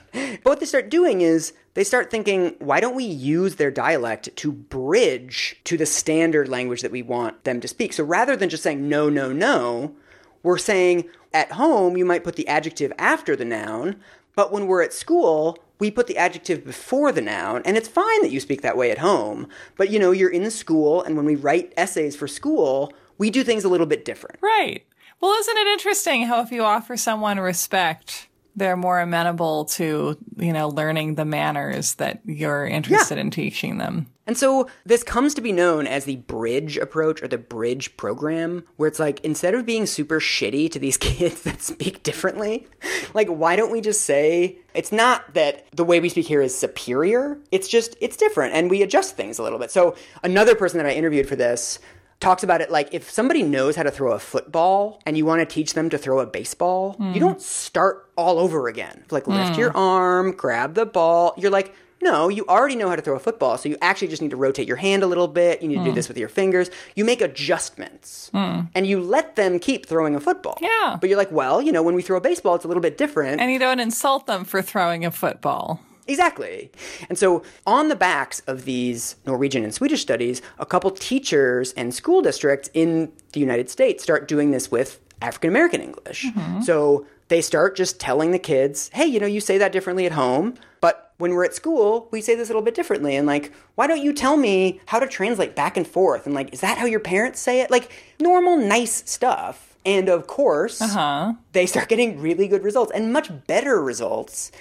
[0.43, 4.35] But what they start doing is they start thinking, why don't we use their dialect
[4.35, 7.93] to bridge to the standard language that we want them to speak?
[7.93, 9.95] So rather than just saying no, no, no,
[10.43, 13.95] we're saying at home you might put the adjective after the noun,
[14.35, 18.21] but when we're at school, we put the adjective before the noun, and it's fine
[18.21, 19.47] that you speak that way at home.
[19.77, 23.43] But you know, you're in school, and when we write essays for school, we do
[23.43, 24.39] things a little bit different.
[24.41, 24.85] right.
[25.21, 30.53] Well, isn't it interesting how if you offer someone respect, they're more amenable to, you
[30.53, 34.07] know, learning the manners that you're interested in teaching them.
[34.25, 38.63] And so this comes to be known as the bridge approach or the bridge program,
[38.77, 42.67] where it's like instead of being super shitty to these kids that speak differently,
[43.13, 46.57] like why don't we just say it's not that the way we speak here is
[46.57, 49.71] superior, it's just it's different and we adjust things a little bit.
[49.71, 51.79] So another person that I interviewed for this
[52.23, 55.41] talks about it like if somebody knows how to throw a football and you want
[55.41, 59.03] to teach them to throw a baseball, you don't start all over again.
[59.11, 59.57] Like lift mm.
[59.57, 61.33] your arm, grab the ball.
[61.37, 64.21] You're like, no, you already know how to throw a football, so you actually just
[64.21, 65.61] need to rotate your hand a little bit.
[65.61, 65.95] You need to do mm.
[65.95, 66.69] this with your fingers.
[66.95, 68.67] You make adjustments mm.
[68.75, 70.57] and you let them keep throwing a football.
[70.61, 70.97] Yeah.
[70.99, 72.97] But you're like, well, you know, when we throw a baseball, it's a little bit
[72.97, 73.39] different.
[73.39, 75.79] And you don't insult them for throwing a football.
[76.07, 76.71] Exactly.
[77.09, 81.93] And so, on the backs of these Norwegian and Swedish studies, a couple teachers and
[81.93, 86.25] school districts in the United States start doing this with African American English.
[86.25, 86.61] Mm-hmm.
[86.61, 90.11] So, they start just telling the kids, hey, you know, you say that differently at
[90.11, 93.15] home, but when we're at school, we say this a little bit differently.
[93.15, 96.25] And like, why don't you tell me how to translate back and forth?
[96.25, 97.71] And like, is that how your parents say it?
[97.71, 99.77] Like, normal, nice stuff.
[99.85, 101.33] And of course, uh-huh.
[101.53, 104.51] they start getting really good results and much better results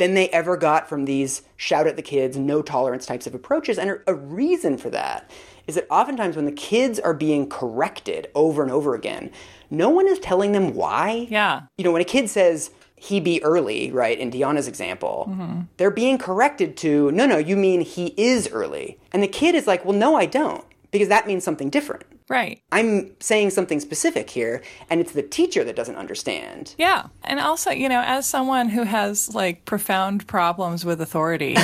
[0.00, 3.78] than they ever got from these shout at the kids, no tolerance types of approaches.
[3.78, 5.30] And a reason for that
[5.66, 9.30] is that oftentimes when the kids are being corrected over and over again,
[9.68, 11.28] no one is telling them why.
[11.28, 11.64] Yeah.
[11.76, 15.60] You know, when a kid says, he be early, right, in Deanna's example, mm-hmm.
[15.76, 18.98] they're being corrected to, no, no, you mean he is early.
[19.12, 22.04] And the kid is like, well, no, I don't, because that means something different.
[22.30, 22.62] Right.
[22.70, 26.76] I'm saying something specific here, and it's the teacher that doesn't understand.
[26.78, 27.08] Yeah.
[27.24, 31.54] And also, you know, as someone who has like profound problems with authority,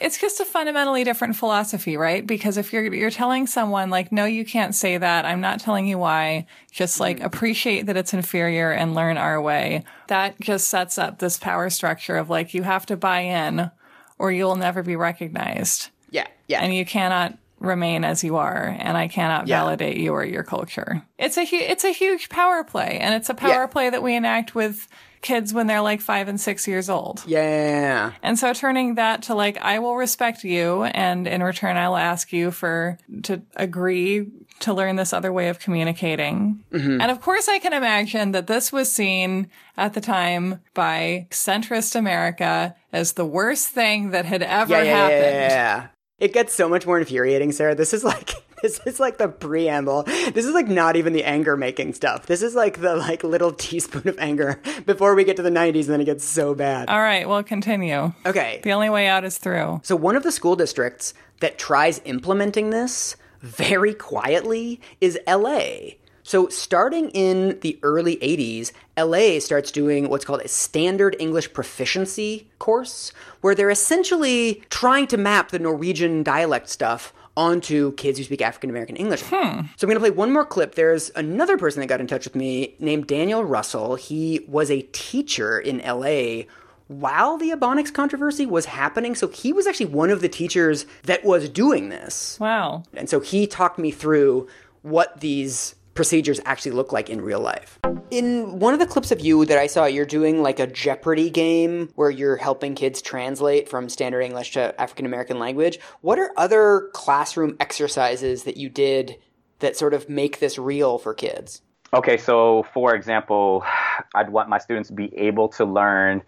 [0.00, 2.26] it's just a fundamentally different philosophy, right?
[2.26, 5.86] Because if you're you're telling someone like, no, you can't say that, I'm not telling
[5.86, 7.26] you why, just like mm-hmm.
[7.26, 9.84] appreciate that it's inferior and learn our way.
[10.06, 13.70] That just sets up this power structure of like you have to buy in
[14.18, 15.90] or you'll never be recognized.
[16.10, 16.62] Yeah, yeah.
[16.62, 19.60] and you cannot remain as you are and i cannot Yeah.
[19.60, 23.28] validate you or your culture it's a hu- it's a huge power play and it's
[23.30, 23.66] a power Yeah.
[23.66, 24.88] play that we enact with
[25.22, 28.12] kids when they're like 5 and 6 years old yeah.
[28.22, 31.98] and so turning that to like i will respect you and in return i will
[31.98, 34.26] ask you for to agree
[34.60, 37.00] to learn this other way of communicating Mm-hmm.
[37.02, 41.94] and of course i can imagine that this was seen at the time by centrist
[41.94, 45.86] america as the worst thing that had ever Yeah, yeah, happened yeah.
[46.20, 47.74] It gets so much more infuriating, Sarah.
[47.74, 50.02] This is like This is like the preamble.
[50.02, 52.26] This is like not even the anger making stuff.
[52.26, 55.84] This is like the like little teaspoon of anger before we get to the 90s
[55.84, 56.88] and then it gets so bad.
[56.88, 58.12] All right, well, continue.
[58.26, 58.60] Okay.
[58.62, 59.80] The only way out is through.
[59.82, 65.92] So one of the school districts that tries implementing this very quietly is LA.
[66.30, 72.48] So, starting in the early 80s, LA starts doing what's called a standard English proficiency
[72.60, 78.42] course, where they're essentially trying to map the Norwegian dialect stuff onto kids who speak
[78.42, 79.22] African American English.
[79.22, 79.62] Hmm.
[79.76, 80.76] So, I'm going to play one more clip.
[80.76, 83.96] There's another person that got in touch with me named Daniel Russell.
[83.96, 86.44] He was a teacher in LA
[86.86, 89.16] while the Ebonics controversy was happening.
[89.16, 92.38] So, he was actually one of the teachers that was doing this.
[92.38, 92.84] Wow.
[92.94, 94.46] And so he talked me through
[94.82, 97.78] what these procedures actually look like in real life.
[98.10, 101.28] In one of the clips of you that I saw, you're doing like a Jeopardy
[101.28, 105.78] game where you're helping kids translate from standard English to African American language.
[106.00, 109.18] What are other classroom exercises that you did
[109.58, 111.60] that sort of make this real for kids?
[111.92, 113.62] Okay, so for example,
[114.14, 116.22] I'd want my students to be able to learn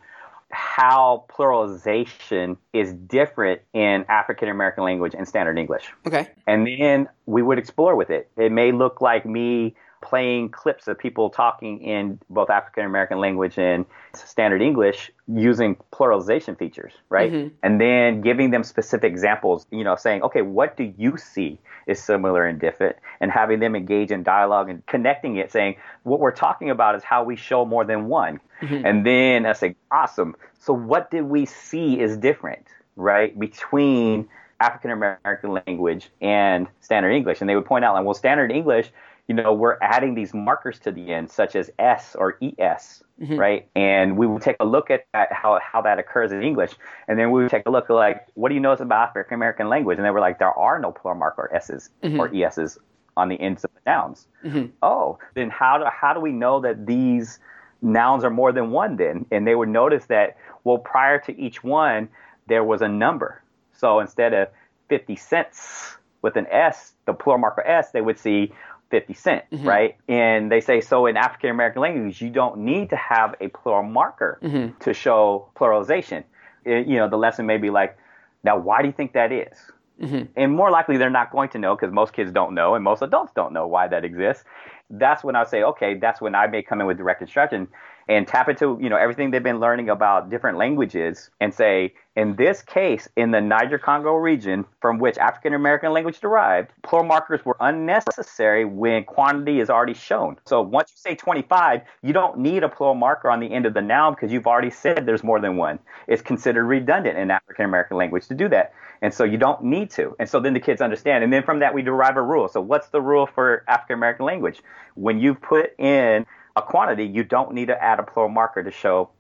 [0.53, 5.85] how pluralization is different in African American language and standard English.
[6.07, 6.29] Okay.
[6.47, 8.31] And then we would explore with it.
[8.37, 13.57] It may look like me playing clips of people talking in both African American language
[13.57, 17.33] and standard English using pluralization features, right?
[17.33, 17.55] Mm-hmm.
[17.63, 22.03] And then giving them specific examples, you know, saying, okay, what do you see is
[22.03, 22.97] similar and different?
[23.21, 27.05] And having them engage in dialogue and connecting it, saying, what we're talking about is
[27.05, 28.41] how we show more than one.
[28.61, 28.85] Mm-hmm.
[28.85, 30.37] And then I say, awesome.
[30.59, 33.39] So what did we see is different, right?
[33.39, 34.29] Between
[34.61, 37.41] African American language and standard English.
[37.41, 38.93] And they would point out, like, well, standard English,
[39.29, 43.37] you know, we're adding these markers to the end, such as S or ES, mm-hmm.
[43.37, 43.69] right?
[43.77, 46.73] And we would take a look at that, how, how that occurs in English.
[47.07, 49.35] And then we would take a look at, like, what do you notice about African
[49.35, 49.99] American language?
[49.99, 52.19] And they were like, there are no plural marker S's mm-hmm.
[52.19, 52.79] or ES's
[53.17, 54.27] on the ends of the nouns.
[54.45, 54.67] Mm-hmm.
[54.83, 57.39] Oh, then how do, how do we know that these
[57.81, 59.27] nouns are more than one then?
[59.31, 62.09] And they would notice that, well, prior to each one,
[62.49, 63.43] there was a number.
[63.73, 64.49] So instead of
[64.89, 68.53] 50 cents with an S, the plural marker S, they would see
[68.93, 69.67] 50 cent, mm-hmm.
[69.67, 69.97] right?
[70.07, 73.83] And they say, so in African American language, you don't need to have a plural
[73.83, 74.79] marker mm-hmm.
[74.81, 76.25] to show pluralization.
[76.65, 77.99] It- you know, the lesson may be like,
[78.45, 79.57] now, why do you think that is?
[80.01, 80.25] Mm-hmm.
[80.37, 83.03] And more likely, they're not going to know because most kids don't know and most
[83.03, 84.45] adults don't know why that exists.
[84.91, 87.69] That's when I say, okay, that's when I may come in with direct instruction
[88.09, 92.37] and tap into, you know, everything they've been learning about different languages and say, in
[92.37, 97.45] this case, in the Niger Congo region from which African American language derived, plural markers
[97.45, 100.37] were unnecessary when quantity is already shown.
[100.45, 103.73] So once you say 25, you don't need a plural marker on the end of
[103.73, 105.79] the noun because you've already said there's more than one.
[106.07, 108.75] It's considered redundant in African American language to do that.
[109.01, 110.15] And so you don't need to.
[110.19, 111.25] And so then the kids understand.
[111.25, 112.49] And then from that, we derive a rule.
[112.49, 114.61] So what's the rule for African American language?
[114.95, 118.71] When you put in a quantity, you don't need to add a plural marker to
[118.71, 119.11] show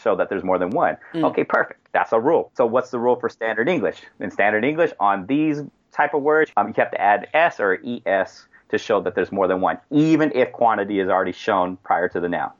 [0.00, 0.96] show that there's more than one.
[1.14, 1.86] Okay, perfect.
[1.92, 2.50] That's a rule.
[2.54, 4.00] So what's the rule for standard English?
[4.20, 7.78] In standard English, on these type of words, um, you have to add s or
[8.06, 12.08] es to show that there's more than one, even if quantity is already shown prior
[12.08, 12.50] to the noun.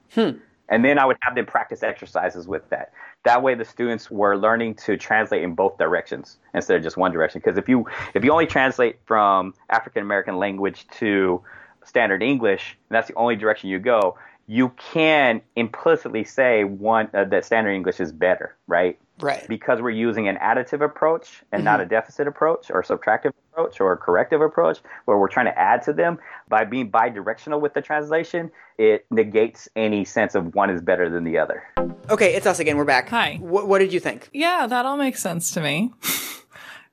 [0.69, 2.91] And then I would have them practice exercises with that.
[3.23, 7.11] That way, the students were learning to translate in both directions instead of just one
[7.11, 7.41] direction.
[7.43, 11.41] Because if you if you only translate from African American language to
[11.87, 17.25] standard English, and that's the only direction you go, you can implicitly say one uh,
[17.25, 18.97] that standard English is better, right?
[19.19, 19.45] Right.
[19.47, 23.91] Because we're using an additive approach and not a deficit approach or subtractive approach or
[23.91, 27.81] a corrective approach where we're trying to add to them by being bidirectional with the
[27.81, 31.63] translation, it negates any sense of one is better than the other.
[32.09, 32.77] Okay, it's us again.
[32.77, 33.09] We're back.
[33.09, 33.37] Hi.
[33.41, 34.29] What, what did you think?
[34.33, 35.91] Yeah, that all makes sense to me.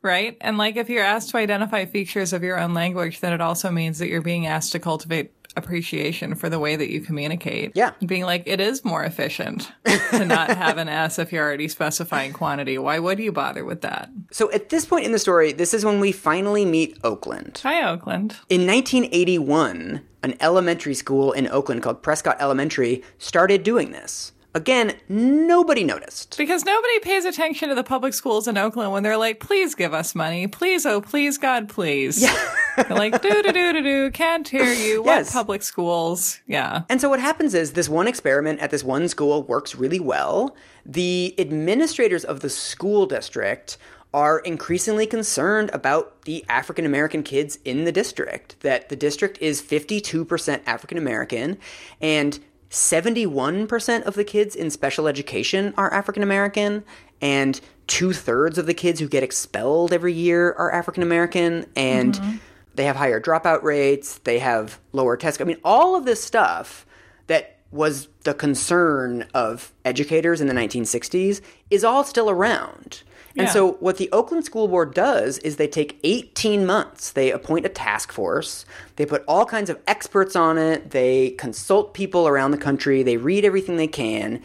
[0.04, 0.36] right?
[0.40, 3.70] And like if you're asked to identify features of your own language, then it also
[3.70, 7.72] means that you're being asked to cultivate appreciation for the way that you communicate.
[7.74, 7.92] Yeah.
[8.04, 9.70] Being like, it is more efficient
[10.10, 12.78] to not have an S if you're already specifying quantity.
[12.78, 14.10] Why would you bother with that?
[14.30, 17.60] So at this point in the story, this is when we finally meet Oakland.
[17.62, 18.36] Hi, Oakland.
[18.48, 24.32] In 1981, an elementary school in Oakland called Prescott Elementary started doing this.
[24.56, 26.36] Again, nobody noticed.
[26.38, 29.92] Because nobody pays attention to the public schools in Oakland when they're like, please give
[29.92, 30.46] us money.
[30.46, 32.22] Please, oh, please, God, please.
[32.22, 32.36] Yeah.
[32.76, 35.02] they're like, do, do, do, do, doo, can't hear you.
[35.02, 35.32] What Yes.
[35.32, 36.40] public schools?
[36.46, 36.82] Yeah.
[36.88, 40.54] And so what happens is this one experiment at this one school works really well.
[40.87, 43.76] The administrators of the school district
[44.12, 48.54] are increasingly concerned about the African American kids in the district.
[48.60, 51.58] That the district is 52% African American
[52.00, 52.38] and
[52.75, 56.85] 71% of the kids in special education are African American,
[57.20, 62.14] and two thirds of the kids who get expelled every year are African American, and
[62.14, 62.37] mm-hmm.
[62.75, 65.40] they have higher dropout rates, they have lower test.
[65.40, 66.85] I mean, all of this stuff
[67.29, 73.04] that was the concern of educators in the 1960s is all still around.
[73.37, 73.52] And Yeah.
[73.52, 77.10] so what the Oakland School Board does is they take 18 months.
[77.10, 78.64] They appoint a task force.
[78.96, 80.90] They put all kinds of experts on it.
[80.90, 83.02] They consult people around the country.
[83.02, 84.40] They read everything they can.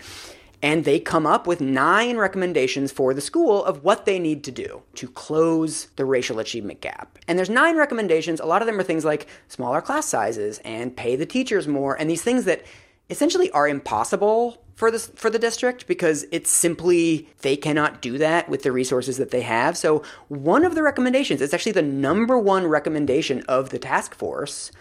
[0.62, 4.52] And they come up with nine recommendations for the school of what they need to
[4.52, 7.18] do to close the racial achievement gap.
[7.30, 8.42] And there's nine recommendations.
[8.42, 11.96] A lot of them are things like smaller class sizes and pay the teachers more
[11.98, 12.64] and these things that
[13.10, 18.48] essentially are impossible for this for the district because it's simply they cannot do that
[18.48, 19.78] with the resources that they have.
[19.78, 24.72] So one of the recommendations, it's actually the number one recommendation of the task force,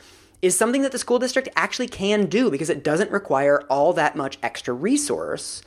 [0.41, 4.15] is something that the school district actually can do because it doesn't require all that
[4.15, 5.63] much extra resource.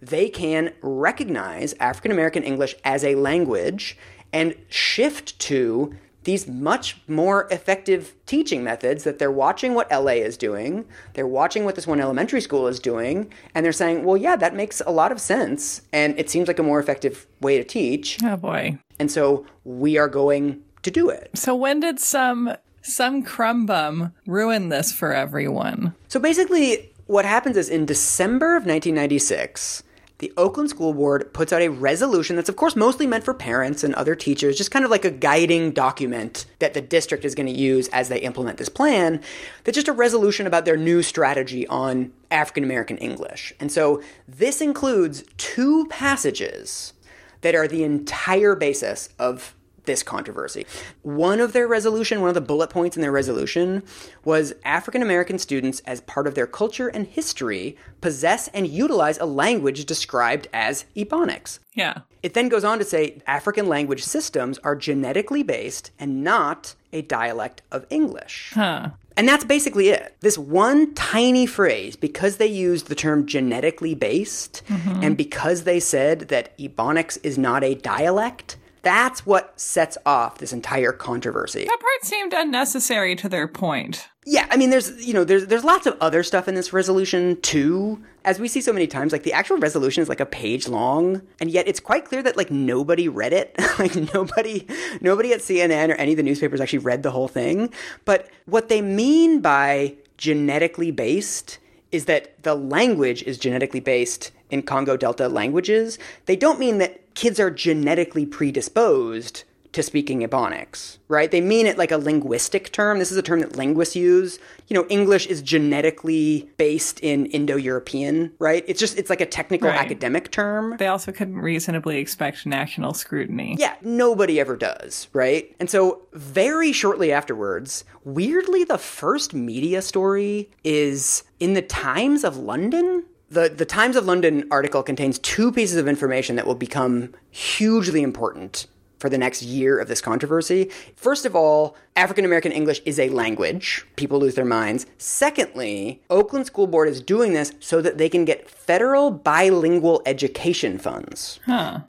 [0.00, 3.98] They can recognize African American English as a language
[4.32, 5.94] and shift to
[6.24, 11.64] these much more effective teaching methods that they're watching what LA is doing, they're watching
[11.64, 14.90] what this one elementary school is doing, and they're saying, well, yeah, that makes a
[14.90, 18.78] lot of sense, and it seems like a more effective way to teach, Oh boy.
[18.98, 21.30] and so we are going to do it.
[21.34, 25.94] So when did some some crumb bum ruin this for everyone?
[26.08, 29.82] So basically, what happens is in December of 1996,
[30.18, 33.82] the Oakland School Board puts out a resolution that's, of course, mostly meant for parents
[33.82, 37.46] and other teachers, just kind of like a guiding document that the district is going
[37.46, 39.20] to use as they implement this plan.
[39.64, 43.52] That's just a resolution about their new strategy on African American English.
[43.58, 46.92] And so this includes two passages
[47.40, 49.54] that are the entire basis of
[49.84, 50.66] this controversy.
[51.02, 53.82] One of their resolution, one of the bullet points in their resolution
[54.24, 59.26] was African American students as part of their culture and history possess and utilize a
[59.26, 61.58] language described as Ebonics.
[61.74, 61.98] Yeah.
[62.22, 67.02] It then goes on to say African language systems are genetically based and not a
[67.02, 68.52] dialect of English.
[68.54, 68.90] Huh.
[69.16, 70.16] And that's basically it.
[70.20, 75.04] This one tiny phrase, because they used the term genetically based, mm-hmm.
[75.04, 80.52] and because they said that Ebonics is not a dialect, that's what sets off this
[80.52, 81.64] entire controversy.
[81.64, 84.08] That part seemed unnecessary to their point.
[84.26, 87.40] Yeah, I mean, there's you know, there's there's lots of other stuff in this resolution
[87.42, 88.02] too.
[88.24, 91.20] As we see so many times, like the actual resolution is like a page long,
[91.40, 93.54] and yet it's quite clear that like nobody read it.
[93.78, 94.66] like nobody,
[95.00, 97.72] nobody at CNN or any of the newspapers actually read the whole thing.
[98.04, 101.58] But what they mean by genetically based
[101.94, 105.96] is that the language is genetically based in Congo Delta languages.
[106.26, 109.44] They don't mean that kids are genetically predisposed
[109.74, 111.30] to speaking Ebonics, right?
[111.30, 112.98] They mean it like a linguistic term.
[112.98, 114.38] This is a term that linguists use.
[114.68, 118.64] You know, English is genetically based in Indo-European, right?
[118.66, 119.78] It's just it's like a technical Right.
[119.78, 120.76] academic term.
[120.78, 123.56] They also couldn't reasonably expect national scrutiny.
[123.58, 125.54] Yeah, nobody ever does, right?
[125.60, 132.36] And so, very shortly afterwards, weirdly, the first media story is in the Times of
[132.36, 133.04] London.
[133.30, 138.02] The, the Times of London article contains two pieces of information that will become hugely
[138.02, 138.66] important
[139.04, 140.70] for the next year of this controversy.
[140.96, 143.84] First of all, African American English is a language.
[143.96, 144.86] People lose their minds.
[144.96, 150.78] Secondly, Oakland School Board is doing this so that they can get federal bilingual education
[150.78, 151.38] funds.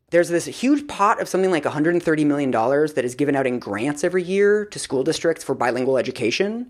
[0.09, 4.03] There's this huge pot of something like $130 million that is given out in grants
[4.03, 6.69] every year to school districts for bilingual education.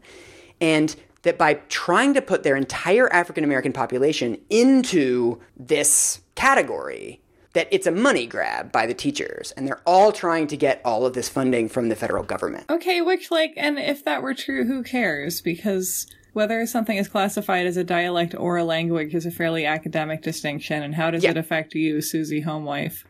[0.62, 7.20] And that by trying to put their entire African American population into this category,
[7.56, 9.52] that it's a money grab by the teachers.
[9.58, 12.66] And they're all trying to get all of this funding from the federal government.
[12.70, 15.42] Okay, which, like, and if that were true, who cares?
[15.42, 20.22] Because whether something is classified as a dialect or a language is a fairly academic
[20.22, 21.32] distinction, and how does Yeah.
[21.32, 23.06] it affect you, Susie Homewife?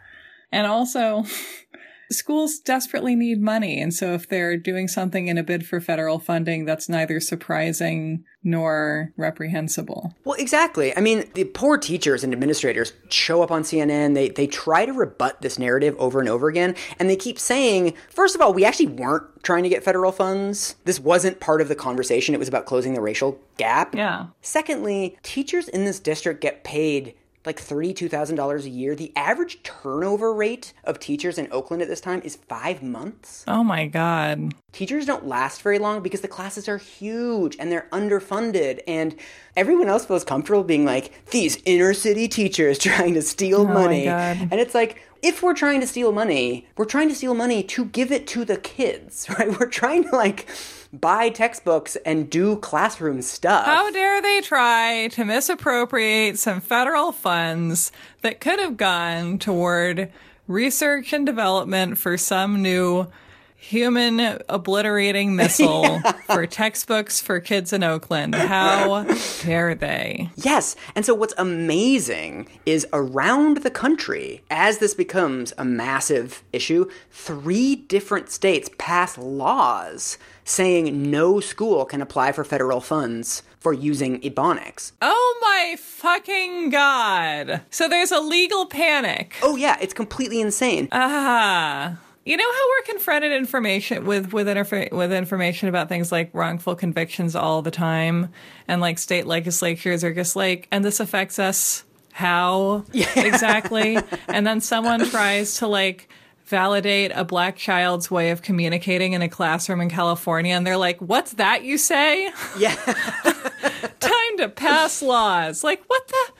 [0.52, 1.26] And also,
[2.12, 6.20] schools desperately need money, and so if they're doing something in a bid for federal
[6.20, 10.14] funding, that's neither surprising nor reprehensible.
[10.24, 10.96] Well, exactly.
[10.96, 14.14] I mean, the poor teachers and administrators show up on CNN.
[14.14, 17.96] They they try to rebut this narrative over and over again, and they keep saying,
[18.10, 20.76] first of all, we actually weren't trying to get federal funds.
[20.86, 22.36] This wasn't part of the conversation.
[22.36, 23.96] It was about closing the racial gap.
[23.96, 24.28] Yeah.
[24.42, 27.16] Secondly, teachers in this district get paid
[27.46, 28.96] like $32,000 a year.
[28.96, 33.44] The average turnover rate of teachers in Oakland at this time is 5 months.
[33.48, 34.54] Oh my god.
[34.72, 39.16] Teachers don't last very long because the classes are huge and they're underfunded and
[39.56, 43.74] everyone else feels comfortable being like these inner city teachers trying to steal oh my
[43.74, 44.06] money.
[44.06, 44.38] God.
[44.52, 47.86] And it's like if we're trying to steal money, we're trying to steal money to
[47.86, 49.60] give it to the kids, right?
[49.60, 50.48] We're trying to like
[51.02, 53.66] buy textbooks and do classroom stuff.
[53.66, 57.92] How dare they try to misappropriate some federal funds
[58.22, 60.12] that could have gone toward
[60.48, 63.08] research and development for some new
[63.68, 68.36] human obliterating missile for textbooks for kids in Oakland.
[68.36, 69.04] How
[69.42, 70.30] dare they?
[70.36, 70.76] Yes.
[70.96, 77.76] And so what's amazing is around the country, as this becomes a massive issue, three
[77.76, 84.92] different states pass laws saying no school can apply for federal funds for using Ebonics.
[85.02, 87.62] Oh my fucking god.
[87.72, 89.34] So there's a legal panic.
[89.42, 90.88] Oh yeah, it's completely insane.
[90.92, 91.98] Ah.
[92.26, 96.76] You know how we're confronted information with with interf- with information about things like wrongful
[96.76, 98.30] convictions all the time,
[98.68, 102.84] and like state legislatures are just like, and this affects us how
[103.16, 104.00] exactly?
[104.28, 106.10] And then someone tries to like
[106.46, 110.98] validate a black child's way of communicating in a classroom in California, and they're like,
[111.00, 112.74] "What's that you say?" yeah.
[114.00, 115.64] Time to pass laws.
[115.64, 116.32] Like, what the?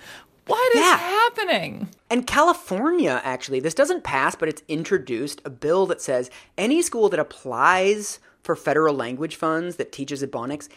[0.48, 0.98] What is Yeah.
[0.98, 1.90] happening?
[2.10, 7.10] And California, actually, this doesn't pass, but it's introduced a bill that says any school
[7.10, 10.70] that applies for federal language funds that teaches Ebonics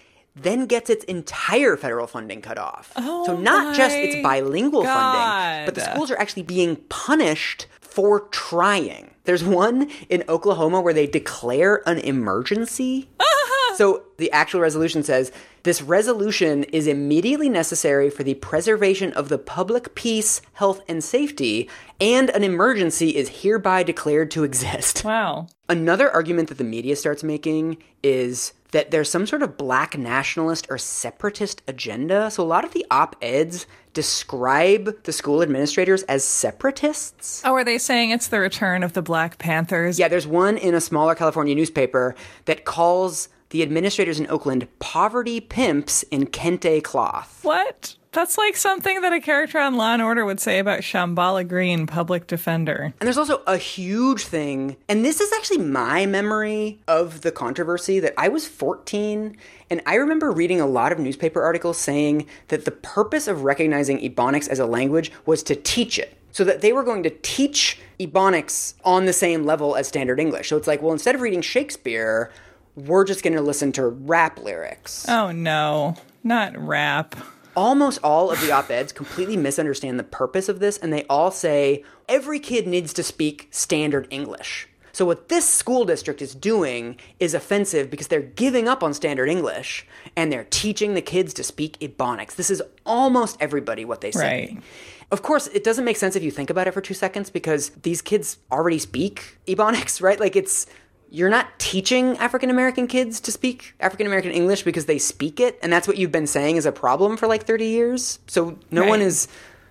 [0.43, 2.93] then gets its entire federal funding cut off.
[2.97, 8.21] Oh so not just its bilingual funding, but the schools are actually being punished for
[8.29, 9.11] trying.
[9.25, 13.09] There's one in Oklahoma where they declare an emergency.
[13.21, 13.75] Uh-huh.
[13.77, 15.33] So the actual resolution says
[15.65, 21.69] this resolution is immediately necessary for the preservation of the public peace, health, and safety,
[22.01, 25.05] and an emergency is hereby declared to exist.
[25.05, 25.49] Wow.
[25.69, 30.67] Another argument that the media starts making is that there's some sort of black nationalist
[30.71, 32.31] or separatist agenda.
[32.31, 37.43] So a lot of the op eds describe the school administrators as separatists.
[37.45, 39.99] Oh, are they saying it's the return of the Black Panthers?
[39.99, 42.15] Yeah, there's one in a smaller California newspaper
[42.45, 47.41] that calls the administrators in Oakland poverty pimps in kente cloth.
[47.43, 47.97] What?
[48.19, 51.87] That's like something that a character on Law and Order would say about Shambhala Green,
[51.87, 52.93] public defender.
[52.99, 58.01] And there's also a huge thing, and this is actually my memory of the controversy
[58.01, 59.37] that I was 14,
[59.71, 64.01] and I remember reading a lot of newspaper articles saying that the purpose of recognizing
[64.01, 66.19] Ebonics as a language was to teach it.
[66.33, 70.49] So that they were going to teach Ebonics on the same level as Standard English.
[70.49, 72.33] So it's like, well, instead of reading Shakespeare,
[72.75, 75.09] we're just going to listen to rap lyrics.
[75.09, 75.95] Oh no,
[76.25, 77.15] not rap.
[77.59, 81.83] Almost all of the op-eds completely misunderstand the purpose of this and they all say
[82.09, 84.69] every kid needs to speak standard english.
[84.93, 89.29] So what this school district is doing is offensive because they're giving up on standard
[89.29, 89.85] english
[90.15, 92.37] and they're teaching the kids to speak ebonics.
[92.37, 94.53] This is almost everybody what they say.
[94.53, 94.63] Right.
[95.11, 97.71] of course it doesn't make sense if you think about it for two seconds because
[97.83, 100.21] these kids already speak ebonics right?
[100.21, 100.67] Like it's
[101.11, 105.59] you're not teaching African American kids to speak African American English because they speak it,
[105.63, 108.19] and that's what you've been saying is a problem for like 30 years.
[108.27, 109.29] So no one is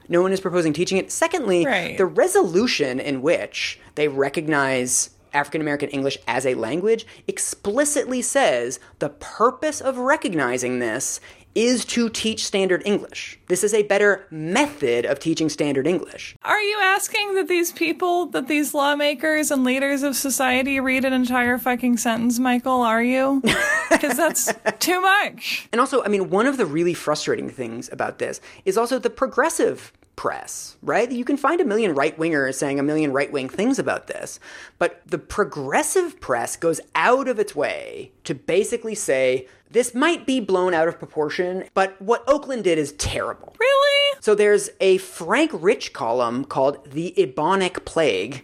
[0.10, 1.12] no one is proposing teaching it.
[1.12, 1.98] Secondly, Right.
[1.98, 9.10] the resolution in which they recognize African American English as a language explicitly says the
[9.10, 11.20] purpose of recognizing this
[11.58, 13.40] is to teach standard English.
[13.48, 16.36] This is a better method of teaching standard English.
[16.44, 21.14] Are you asking that these people, that these lawmakers and leaders of society read an
[21.14, 22.82] entire fucking sentence, Michael?
[22.84, 23.42] Are you?
[23.90, 25.70] Because that's too much.
[25.72, 29.10] And also, I mean, one of the really frustrating things about this is also the
[29.10, 31.10] progressive press, right?
[31.10, 34.40] You can find a million right wingers saying a million right wing things about this,
[34.78, 40.40] but the progressive press goes out of its way to basically say this might be
[40.40, 43.56] blown out of proportion, but what Oakland did is terrible.
[43.60, 44.18] Really?
[44.22, 48.42] So there's a Frank Rich column called The Ebonic Plague.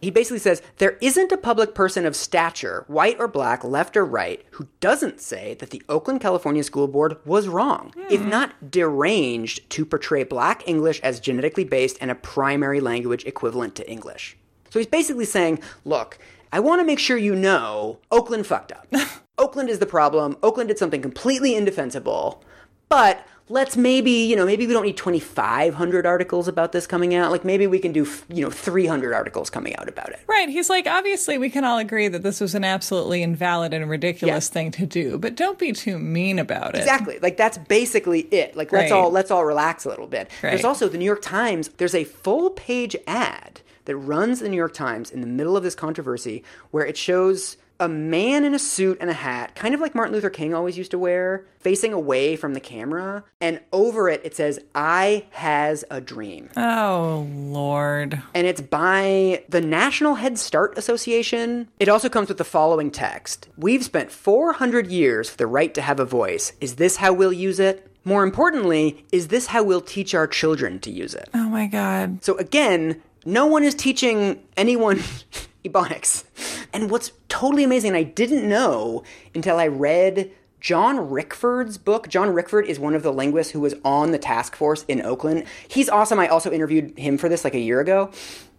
[0.00, 4.04] He basically says there isn't a public person of stature, white or black, left or
[4.04, 8.28] right, who doesn't say that the Oakland, California School Board was wrong, if hmm.
[8.28, 13.90] not deranged, to portray black English as genetically based and a primary language equivalent to
[13.90, 14.36] English.
[14.70, 16.18] So he's basically saying, look,
[16.52, 18.86] I want to make sure you know Oakland fucked up.
[19.38, 20.36] Oakland is the problem.
[20.42, 22.42] Oakland did something completely indefensible.
[22.88, 27.30] But let's maybe, you know, maybe we don't need 2,500 articles about this coming out.
[27.30, 30.20] Like maybe we can do, you know, 300 articles coming out about it.
[30.26, 30.48] Right.
[30.48, 34.48] He's like, obviously, we can all agree that this was an absolutely invalid and ridiculous
[34.48, 34.52] Yeah.
[34.54, 36.78] thing to do, but don't be too mean about it.
[36.78, 37.18] Exactly.
[37.20, 38.56] Like that's basically it.
[38.56, 38.96] Like let's Right.
[38.98, 40.30] all let's all relax a little bit.
[40.40, 41.68] There's also the New York Times.
[41.76, 45.62] There's a full page ad that runs the New York Times in the middle of
[45.62, 49.80] this controversy where it shows a man in a suit and a hat, kind of
[49.80, 54.08] like Martin Luther King always used to wear, facing away from the camera, and over
[54.08, 58.20] it it says "I has a dream." Oh, Lord.
[58.34, 61.68] and it's by the National Head Start Association.
[61.78, 65.82] It also comes with the following text We've spent 400 years for the right to
[65.82, 66.52] have a voice.
[66.60, 67.84] Is this how we'll use it?
[68.04, 71.28] More importantly, is this how we'll teach our children to use it?
[71.34, 72.24] Oh, my God.
[72.24, 75.00] So again, no one is teaching anyone
[75.64, 76.24] Ebonics.
[76.72, 79.02] And what's totally amazing, and I didn't know
[79.34, 80.30] until I read
[80.60, 82.08] John Rickford's book.
[82.08, 85.44] John Rickford is one of the linguists who was on the task force in Oakland.
[85.68, 86.18] He's awesome.
[86.18, 88.10] I also interviewed him for this like a year ago.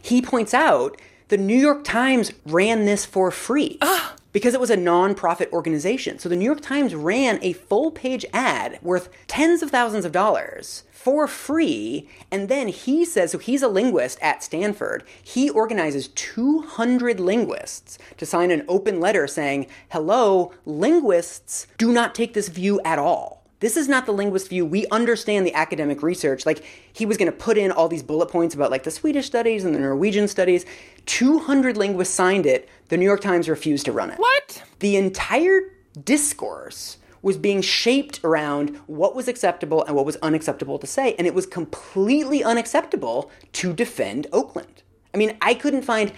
[0.01, 3.77] He points out the New York Times ran this for free.
[3.81, 4.15] Ah!
[4.31, 6.19] Because it was a nonprofit organization.
[6.19, 10.11] So the New York Times ran a full page ad worth tens of thousands of
[10.11, 12.09] dollars for free.
[12.29, 15.05] And then he says, so he's a linguist at Stanford.
[15.23, 22.33] He organizes 200 linguists to sign an open letter saying, hello, linguists do not take
[22.33, 23.45] this view at all.
[23.61, 24.65] This is not the linguist view.
[24.65, 26.45] We understand the academic research.
[26.45, 29.25] Like, he was going to put in all these bullet points about, like, the Swedish
[29.25, 30.65] studies and the Norwegian studies.
[31.05, 32.67] 200 linguists signed it.
[32.89, 34.17] The New York Times refused to run it.
[34.19, 34.63] What?
[34.79, 35.61] The entire
[36.03, 41.15] discourse was being shaped around what was acceptable and what was unacceptable to say.
[41.15, 44.83] And it was completely unacceptable to defend Oakland.
[45.13, 46.13] I mean, I couldn't find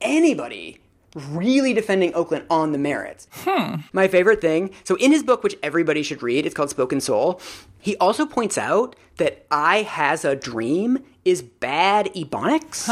[0.00, 0.80] anybody
[1.14, 3.28] really defending Oakland on the merits.
[3.32, 3.76] Hmm.
[3.92, 7.40] My favorite thing so, in his book, which everybody should read, it's called Spoken Soul,
[7.78, 12.88] he also points out that I Has a Dream is bad ebonics.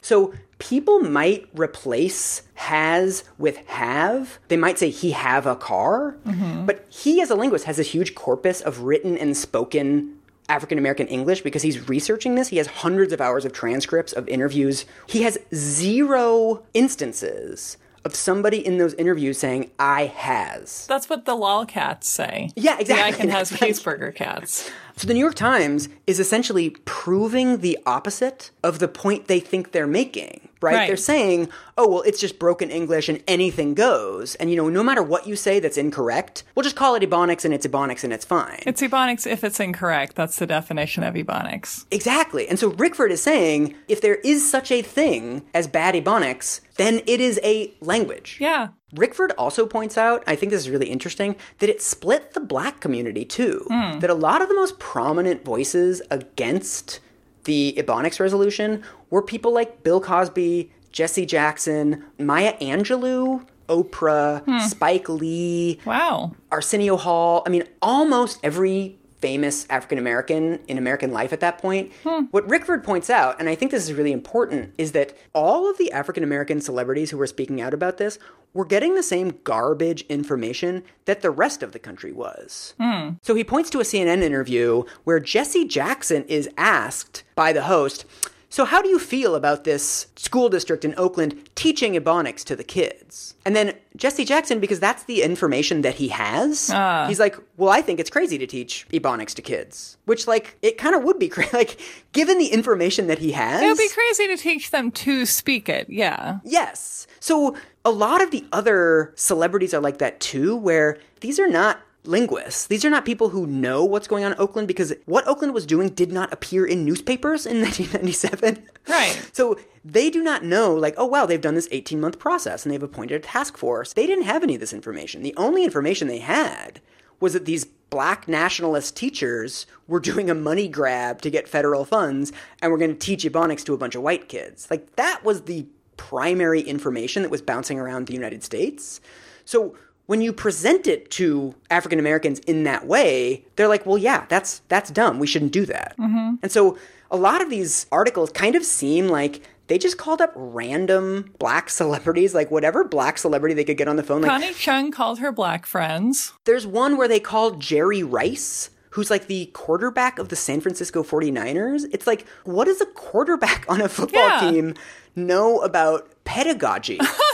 [0.00, 4.38] So, people might replace has with have.
[4.46, 6.66] They might say he have a car, mm-hmm.
[6.66, 10.16] but he, as a linguist, has a huge corpus of written and spoken
[10.48, 12.48] African American English because he's researching this.
[12.48, 14.84] He has hundreds of hours of transcripts of interviews.
[15.06, 20.86] He has zero instances of somebody in those interviews saying, I has.
[20.86, 22.50] That's what the lolcats say.
[22.56, 23.12] Yeah, exactly.
[23.12, 24.70] The can has cheeseburger cats.
[25.00, 29.72] So the New York Times is essentially proving the opposite of the point they think
[29.72, 30.74] they're making, right?
[30.74, 30.86] Right.
[30.88, 31.48] They're saying,
[31.78, 34.34] oh, well, it's just broken English and anything goes.
[34.34, 37.46] And, you know, no matter what you say that's incorrect, we'll just call it Ebonics
[37.46, 38.60] and it's Ebonics and it's fine.
[38.66, 40.16] It's Ebonics if it's incorrect.
[40.16, 41.86] That's the definition of Ebonics.
[41.90, 42.46] Exactly.
[42.46, 47.00] And so Rickford is saying if there is such a thing as bad Ebonics, then
[47.06, 48.36] it is a language.
[48.38, 48.68] Yeah.
[48.94, 52.80] Rickford also points out, I think this is really interesting, that it split the black
[52.80, 53.64] community too.
[53.68, 53.98] Hmm.
[54.00, 57.00] That a lot of the most prominent voices against
[57.44, 64.58] the Ebonics resolution were people like Bill Cosby, Jesse Jackson, Maya Angelou, Oprah, hmm.
[64.66, 66.32] Spike Lee, Wow.
[66.50, 67.42] Arsenio Hall.
[67.46, 71.92] I mean, almost every famous African American in American life at that point.
[72.04, 72.24] Hmm.
[72.30, 75.78] What Rickford points out, and I think this is really important, is that all of
[75.78, 78.18] the African American celebrities who were speaking out about this
[78.52, 82.74] were getting the same garbage information that the rest of the country was.
[82.80, 83.10] Hmm.
[83.22, 88.04] So he points to a CNN interview where Jesse Jackson is asked by the host,
[88.52, 92.64] so, how do you feel about this school district in Oakland teaching Ebonics to the
[92.64, 93.36] kids?
[93.46, 97.06] And then Jesse Jackson, because that's the information that he has, ah.
[97.06, 99.98] he's like, Well, I think it's crazy to teach Ebonics to kids.
[100.04, 101.56] Which, like, it kind of would be crazy.
[101.56, 101.80] Like,
[102.12, 103.62] given the information that he has.
[103.62, 105.88] It would be crazy to teach them to speak it.
[105.88, 106.40] Yeah.
[106.44, 107.06] Yes.
[107.20, 111.80] So a lot of the other celebrities are like that too, where these are not
[112.04, 112.66] linguists.
[112.66, 115.66] These are not people who know what's going on in Oakland because what Oakland was
[115.66, 118.66] doing did not appear in newspapers in 1997.
[118.88, 119.30] Right.
[119.32, 122.72] So they do not know, like, oh, wow, they've done this 18 month process and
[122.72, 123.92] they've appointed a task force.
[123.92, 125.22] They didn't have any of this information.
[125.22, 126.80] The only information they had
[127.20, 132.32] was that these black nationalist teachers were doing a money grab to get federal funds
[132.62, 134.68] and were going to teach Ebonics to a bunch of white kids.
[134.70, 139.02] Like, that was the primary information that was bouncing around the United States.
[139.44, 139.76] So
[140.10, 144.60] when you present it to African Americans in that way, they're like, "Well, yeah, that's
[144.66, 145.20] that's dumb.
[145.20, 146.34] We shouldn't do that." Mm-hmm.
[146.42, 146.76] And so
[147.12, 151.70] a lot of these articles kind of seem like they just called up random black
[151.80, 154.22] celebrities, like whatever black celebrity they could get on the phone.
[154.22, 156.32] Like, Connie Chung called her black friends.
[156.44, 161.04] there's one where they called Jerry Rice, who's like the quarterback of the San Francisco
[161.04, 161.84] 49ers.
[161.92, 164.50] It's like, what does a quarterback on a football Yeah.
[164.50, 164.74] team
[165.14, 166.98] know about pedagogy?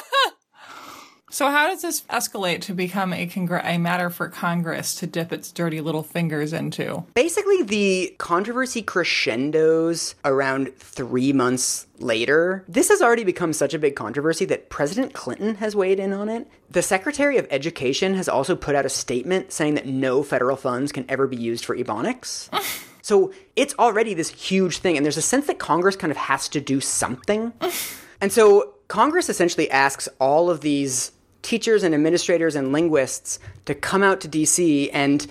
[1.37, 5.35] So how does this escalate to become a, congr- a matter for Congress to dip
[5.35, 7.05] its dirty little fingers into?
[7.13, 12.65] Basically, the controversy crescendos around three months later.
[12.69, 16.31] This has already become such a big controversy that President Clinton has weighed in on
[16.31, 16.49] it.
[16.71, 20.91] The Secretary of Education has also put out a statement saying that no federal funds
[20.91, 22.49] can ever be used for Ebonics.
[23.03, 26.49] So it's already this huge thing, and there's a sense that Congress kind of has
[26.49, 27.53] to do something.
[28.21, 31.13] and so Congress essentially asks all of these
[31.47, 35.29] teachers and administrators and linguists to come out to DC and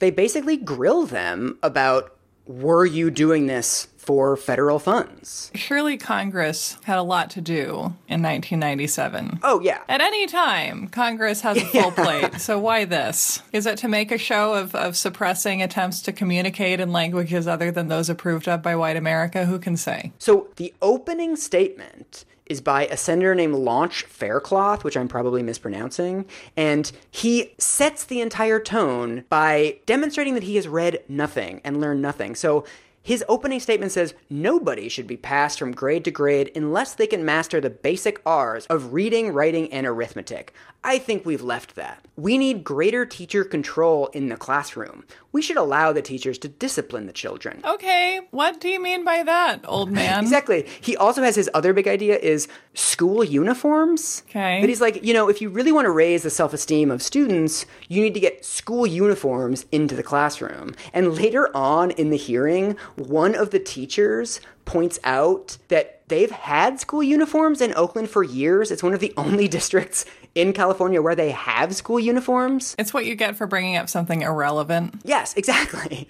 [0.00, 5.52] they basically grill them about were you doing this for federal funds?
[5.54, 9.38] Surely Congress had a lot to do in 1997.
[9.44, 9.82] Oh, yeah.
[9.88, 12.40] At any time, Congress has a full plate.
[12.40, 13.40] So why this?
[13.52, 17.70] Is it to make a show of, of suppressing attempts to communicate in languages other
[17.70, 19.46] than those approved of by white America?
[19.46, 20.10] Who can say?
[20.18, 26.26] So the opening statement is by a senator named Lauch Faircloth, which I'm probably mispronouncing.
[26.56, 32.02] And he sets the entire tone by demonstrating that he has read nothing and learned
[32.02, 32.36] nothing.
[32.36, 32.64] So
[33.02, 37.24] his opening statement says nobody should be passed from grade to grade unless they can
[37.24, 40.54] master the basic R's of reading, writing, and arithmetic.
[40.84, 42.04] I think we've left that.
[42.16, 45.04] We need greater teacher control in the classroom.
[45.30, 47.60] We should allow the teachers to discipline the children.
[47.64, 50.22] Okay, what do you mean by that, old man?
[50.24, 50.66] Exactly.
[50.80, 54.24] He also has his other big idea is school uniforms.
[54.28, 54.60] Okay.
[54.60, 57.64] But he's like, you know, if you really want to raise the self-esteem of students,
[57.88, 60.74] you need to get school uniforms into the classroom.
[60.92, 66.78] And later on in the hearing, one of the teachers points out that they've had
[66.78, 68.70] school uniforms in Oakland for years.
[68.70, 70.04] It's one of the only districts
[70.34, 72.74] in California where they have school uniforms.
[72.78, 75.00] It's what you get for bringing up something irrelevant.
[75.04, 76.08] Yes, exactly.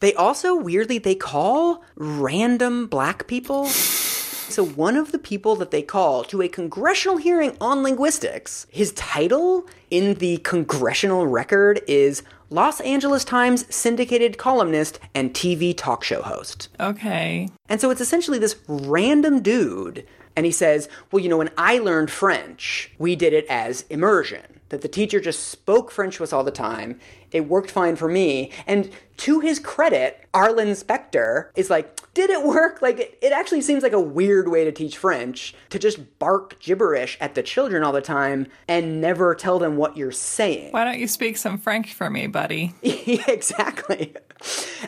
[0.00, 3.66] They also weirdly they call random black people.
[3.66, 8.92] So one of the people that they call to a congressional hearing on linguistics, his
[8.92, 16.20] title in the congressional record is Los Angeles Times syndicated columnist and TV talk show
[16.22, 16.68] host.
[16.80, 17.48] Okay.
[17.68, 20.04] And so it's essentially this random dude.
[20.36, 24.60] And he says, Well, you know, when I learned French, we did it as immersion.
[24.70, 27.00] That the teacher just spoke French to us all the time.
[27.32, 28.50] It worked fine for me.
[28.66, 32.80] And to his credit, Arlen Specter is like, Did it work?
[32.80, 36.58] Like, it, it actually seems like a weird way to teach French to just bark
[36.58, 40.72] gibberish at the children all the time and never tell them what you're saying.
[40.72, 42.74] Why don't you speak some French for me, buddy?
[42.82, 44.14] yeah, exactly.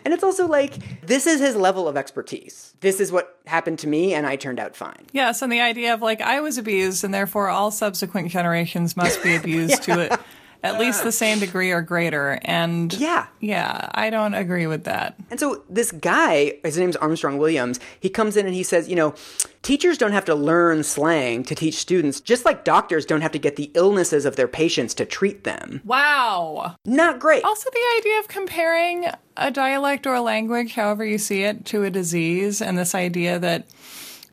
[0.05, 2.75] And it's also like, this is his level of expertise.
[2.81, 5.07] This is what happened to me, and I turned out fine.
[5.13, 9.23] Yes, and the idea of like I was abused, and therefore all subsequent generations must
[9.23, 10.19] be abused to it
[10.63, 12.39] at least the same degree or greater.
[12.43, 13.27] And Yeah.
[13.41, 15.17] yeah, I don't agree with that.
[15.31, 18.95] And so this guy, his name's Armstrong Williams, he comes in and he says, you
[18.95, 19.15] know,
[19.63, 23.39] teachers don't have to learn slang to teach students, just like doctors don't have to
[23.39, 25.81] get the illnesses of their patients to treat them.
[25.85, 26.77] Wow.
[26.85, 27.43] Not great.
[27.45, 29.07] Also, the idea of comparing
[29.37, 33.39] a dialect or a language, however you see it, to a disease, and this idea
[33.39, 33.67] that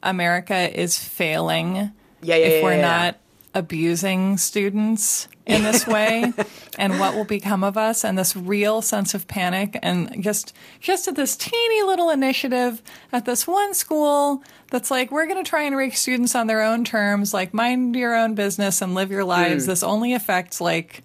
[0.04, 3.18] America is failing Yeah, yeah, if yeah, we're yeah, not
[3.56, 6.32] abusing students in this way
[6.78, 11.08] and what will become of us and this real sense of panic and just just
[11.08, 12.82] at this teeny little initiative
[13.12, 16.62] at this one school that's like we're going to try and reach students on their
[16.62, 19.70] own terms like mind your own business and live your lives Hmm.
[19.72, 21.04] this only affects like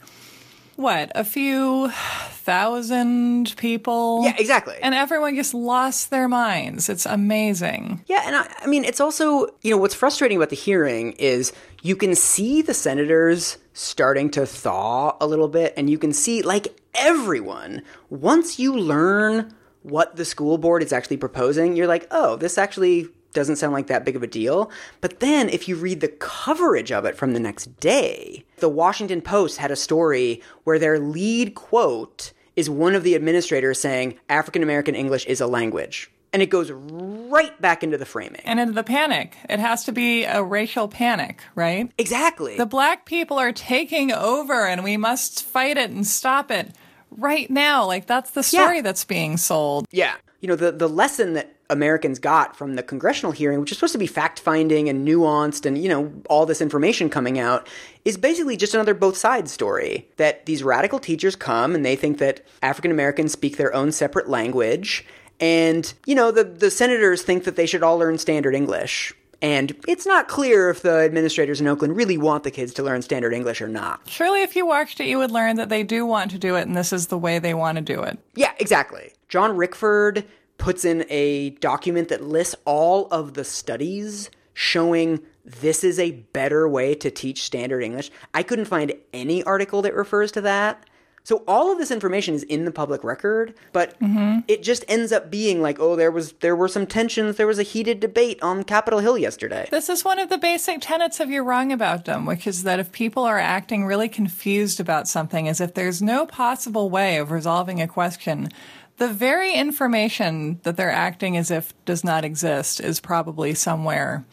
[0.77, 4.25] what a few thousand people?
[4.25, 4.77] Yeah, exactly.
[4.83, 6.89] and everyone just lost their minds.
[6.89, 8.03] It's amazing.
[8.07, 11.53] Yeah, and I, I mean, it's also, you know, what's frustrating about the hearing is
[11.83, 16.43] you can see the senators starting to thaw a little bit, and you can see,
[16.43, 19.53] like everyone, once you learn
[19.83, 23.89] what the school board is actually proposing, you're like, oh, this actually doesn't sound like
[23.89, 24.71] that big of a deal.
[25.01, 29.21] But then if you read the coverage of it from the next day, the Washington
[29.21, 34.63] Post had a story where their lead quote is one of the administrators saying African
[34.63, 36.11] American English is a language.
[36.33, 38.41] And it goes right back into the framing.
[38.45, 42.57] and into the panic it has to be a racial panic right Exactly.
[42.57, 46.73] The black people are taking over and we must fight it and stop it
[47.13, 47.87] right now.
[47.87, 48.83] Like that's the story Yeah.
[48.83, 49.87] that's being sold.
[49.93, 50.15] yeah.
[50.41, 53.93] You know, the, the lesson that Americans got from the congressional hearing, which is supposed
[53.93, 57.67] to be fact finding and nuanced and, you know, all this information coming out,
[58.05, 60.09] is basically just another both sides story.
[60.17, 64.29] That these radical teachers come and they think that African Americans speak their own separate
[64.29, 65.07] language.
[65.41, 69.15] And, you know, the, the senators think that they should all learn standard English.
[69.43, 73.03] And it's not clear if the administrators in Oakland really want the kids to learn
[73.03, 74.01] standard English or not.
[74.07, 76.63] Surely if you watched it, you would learn that they do want to do it
[76.63, 78.19] and this is the way they want to do it.
[78.35, 79.13] Yeah, exactly.
[79.29, 80.25] John Rickford
[80.59, 86.69] puts in a document that lists all of the studies showing this is a better
[86.69, 88.11] way to teach standard English.
[88.33, 90.87] I couldn't find any article that refers to that.
[91.27, 94.41] So all of this information is in the public record, but mm-hmm.
[94.47, 97.59] it just ends up being like, oh, there was there were some tensions, there was
[97.59, 99.67] a heated debate on Capitol Hill yesterday.
[99.71, 102.79] This is one of the basic tenets of You're Wrong About Them, which is that
[102.79, 107.31] if people are acting really confused about something, as if there's no possible way of
[107.31, 108.51] resolving a question,
[108.99, 114.25] the very information that they're acting as if does not exist is probably somewhere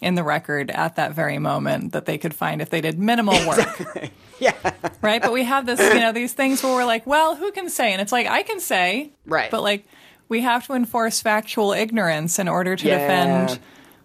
[0.00, 3.34] in the record at that very moment that they could find if they did minimal
[3.46, 4.10] work.
[4.38, 4.54] yeah.
[5.02, 5.20] right?
[5.20, 7.92] But we have this, you know, these things where we're like, well, who can say?
[7.92, 9.10] And it's like, I can say.
[9.26, 9.50] Right.
[9.50, 9.86] But like,
[10.28, 12.98] we have to enforce factual ignorance in order to Yeah.
[12.98, 13.58] defend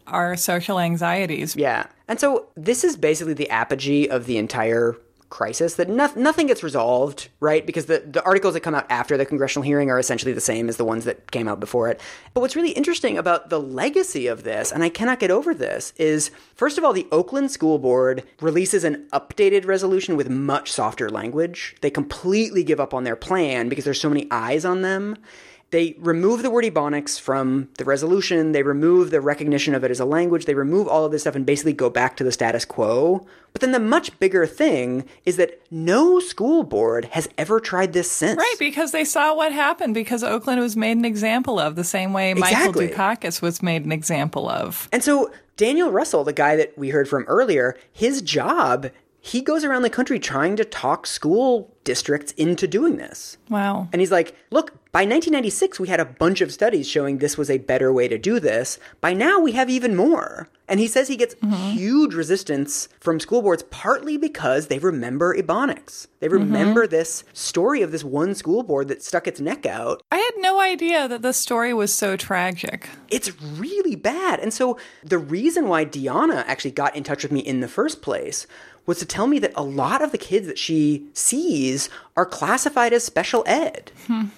[0.07, 1.55] our social anxieties.
[1.55, 1.85] Yeah.
[2.07, 4.97] And so this is basically the apogee of the entire
[5.33, 7.65] crisis that no- nothing gets resolved, right?
[7.65, 10.69] Because the, the articles that come out after the congressional hearing are essentially the same
[10.69, 11.99] as the ones that came out before it.
[12.35, 15.91] But what's really interesting about the legacy of this, and I cannot get over this,
[15.97, 21.09] is first of all, the Oakland School Board releases an updated resolution with much softer
[21.09, 21.75] language.
[21.81, 25.17] They completely give up on their plan because there's so many eyes on them.
[25.73, 28.51] They remove the word Ebonics from the resolution.
[28.51, 30.45] They remove the recognition of it as a language.
[30.45, 33.25] They remove all of this stuff and basically go back to the status quo.
[33.53, 38.11] But then the much bigger thing is that no school board has ever tried this
[38.11, 38.37] since.
[38.37, 42.13] Right, because they saw what happened because Oakland was made an example of the same
[42.13, 42.89] way Exactly.
[42.89, 44.87] Michael Dukakis was made an example of.
[44.91, 49.63] And so Daniel Russell, the guy that we heard from earlier, his job, he goes
[49.63, 53.37] around the country trying to talk school districts into doing this.
[53.49, 53.87] Wow.
[53.91, 57.49] And he's like, look, by 1996, we had a bunch of studies showing this was
[57.49, 58.77] a better way to do this.
[59.01, 60.47] By now, we have even more.
[60.67, 61.71] And he says he gets mm-hmm.
[61.71, 66.05] huge resistance from school boards, partly because they remember Ebonics.
[66.19, 66.37] They mm-hmm.
[66.37, 70.03] remember this story of this one school board that stuck its neck out.
[70.11, 72.87] I had no idea that this story was so tragic.
[73.09, 74.39] It's really bad.
[74.39, 78.03] And so the reason why Deanna actually got in touch with me in the first
[78.03, 78.45] place
[78.85, 82.93] was to tell me that a lot of the kids that she sees are classified
[82.93, 83.91] as special ed.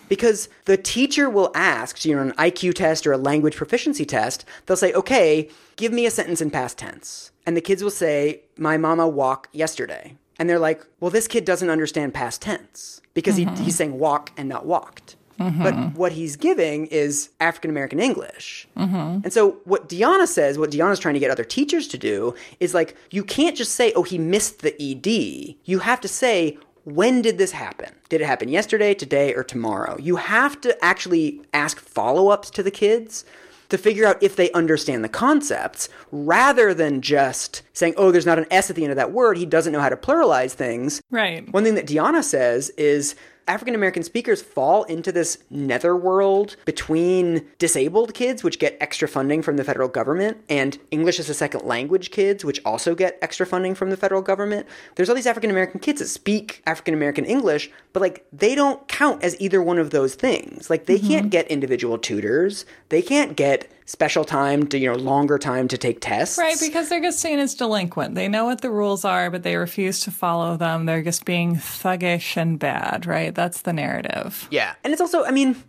[0.07, 4.05] Because the teacher will ask, so, you know, an IQ test or a language proficiency
[4.05, 7.31] test, they'll say, okay, give me a sentence in past tense.
[7.45, 10.15] And the kids will say, my mama walk yesterday.
[10.37, 13.63] And they're like, well, this kid doesn't understand past tense because he, mm-hmm.
[13.63, 15.15] he's saying walk and not walked.
[15.37, 18.67] But what he's giving is African American English.
[18.75, 22.73] And so, what Deanna says, what Deanna's trying to get other teachers to do is
[22.73, 25.55] like, you can't just say, oh, he missed the ED.
[25.65, 27.93] You have to say, when did this happen?
[28.09, 29.97] Did it happen yesterday, today, or tomorrow?
[29.99, 33.25] You have to actually ask follow ups to the kids
[33.69, 38.37] to figure out if they understand the concepts rather than just saying, oh, there's not
[38.37, 39.37] an S at the end of that word.
[39.37, 41.01] He doesn't know how to pluralize things.
[41.09, 41.51] Right.
[41.51, 43.15] One thing that Deanna says is
[43.47, 49.57] African American speakers fall into this netherworld between disabled kids, which get extra funding from
[49.57, 53.75] the federal government, and English as a second language kids, which also get extra funding
[53.75, 54.65] from the federal government.
[54.95, 58.87] There's all these African American kids that speak African American English, but like they don't
[58.87, 60.69] count as either one of those things.
[60.69, 61.29] Like they can't mm-hmm.
[61.29, 66.01] get individual tutors, they can't get special time to, you know, longer time to take
[66.01, 66.37] tests.
[66.37, 68.15] Right, because they're just seen as delinquent.
[68.15, 70.85] They know what the rules are, but they refuse to follow them.
[70.85, 73.33] They're just being thuggish and bad, right?
[73.35, 74.47] That's the narrative.
[74.49, 74.73] Yeah.
[74.83, 75.63] And it's also, I mean,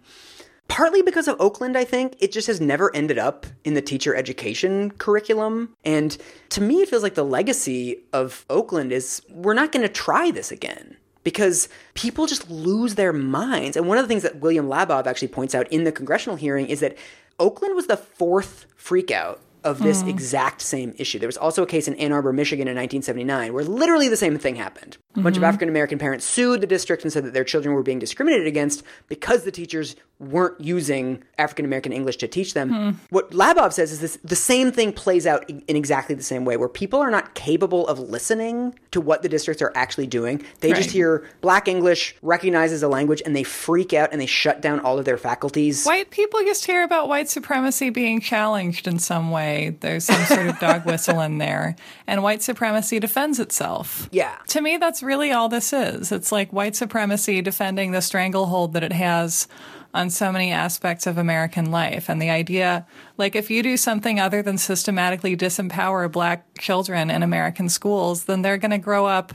[0.68, 4.14] partly because of Oakland, I think, it just has never ended up in the teacher
[4.14, 5.74] education curriculum.
[5.84, 6.16] And
[6.50, 10.30] to me, it feels like the legacy of Oakland is we're not going to try
[10.30, 10.96] this again.
[11.24, 13.76] Because people just lose their minds.
[13.76, 16.68] And one of the things that William Labov actually points out in the congressional hearing
[16.68, 16.96] is that
[17.40, 20.08] Oakland was the fourth freakout of this hmm.
[20.08, 21.18] exact same issue.
[21.18, 24.38] There was also a case in Ann Arbor, Michigan in 1979 where literally the same
[24.38, 24.96] thing happened.
[25.14, 25.48] A bunch of mm-hmm.
[25.48, 28.82] African American parents sued the district and said that their children were being discriminated against
[29.08, 32.70] because the teachers weren't using African American English to teach them.
[32.70, 32.90] Hmm.
[33.10, 36.44] What Labov says is this the same thing plays out in in exactly the same
[36.44, 40.44] way where people are not capable of listening to what the districts are actually doing.
[40.60, 44.60] They just hear black English recognizes a language and they freak out and they shut
[44.60, 45.84] down all of their faculties.
[45.84, 49.55] White people just hear about white supremacy being challenged in some way.
[49.70, 51.76] There's some sort of dog whistle in there,
[52.06, 54.08] and white supremacy defends itself.
[54.12, 54.36] Yeah.
[54.48, 56.12] To me, that's really all this is.
[56.12, 59.48] It's like white supremacy defending the stranglehold that it has
[59.94, 62.08] on so many aspects of American life.
[62.08, 62.86] And the idea,
[63.16, 68.42] like, if you do something other than systematically disempower black children in American schools, then
[68.42, 69.32] they're going to grow up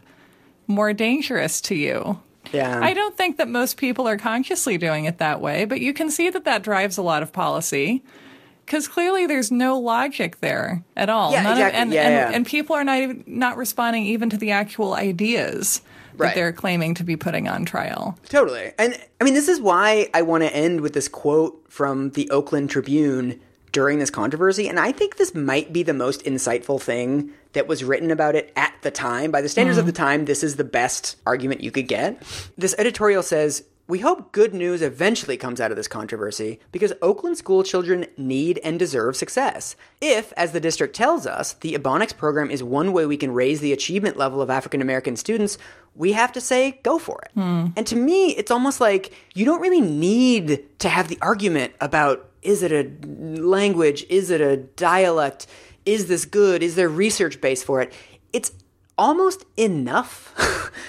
[0.68, 2.20] more dangerous to you.
[2.54, 2.80] Yeah.
[2.82, 6.10] I don't think that most people are consciously doing it that way, but you can
[6.10, 8.04] see that that drives a lot of policy.
[8.72, 11.34] Because clearly, there's no logic there at all.
[11.34, 11.78] Yeah, None exactly.
[11.78, 12.38] Of, and, Yeah, and, yeah.
[12.38, 15.82] and people are not even not responding even to the actual ideas
[16.16, 16.28] Right.
[16.28, 18.18] that they're claiming to be putting on trial.
[18.30, 18.72] Totally.
[18.80, 22.30] And I mean, this is why I want to end with this quote from the
[22.30, 23.42] Oakland Tribune
[23.74, 24.70] during this controversy.
[24.70, 28.54] And I think this might be the most insightful thing that was written about it
[28.56, 29.32] at the time.
[29.32, 29.88] By the standards of mm-hmm.
[29.88, 32.22] the time, this is the best argument you could get.
[32.58, 37.38] This editorial says, we hope good news eventually comes out of this controversy because Oakland
[37.38, 39.76] school children need and deserve success.
[40.00, 43.60] If, as the district tells us, the Ebonics program is one way we can raise
[43.60, 45.58] the achievement level of African American students,
[45.94, 47.32] we have to say, go for it.
[47.34, 47.68] Hmm.
[47.76, 52.30] And to me, it's almost like you don't really need to have the argument about
[52.44, 52.90] is it a
[53.42, 54.06] language?
[54.10, 55.48] Is it a dialect?
[55.86, 56.64] Is this good?
[56.64, 57.92] Is there research base for it?
[58.32, 58.54] It's
[58.98, 60.34] almost enough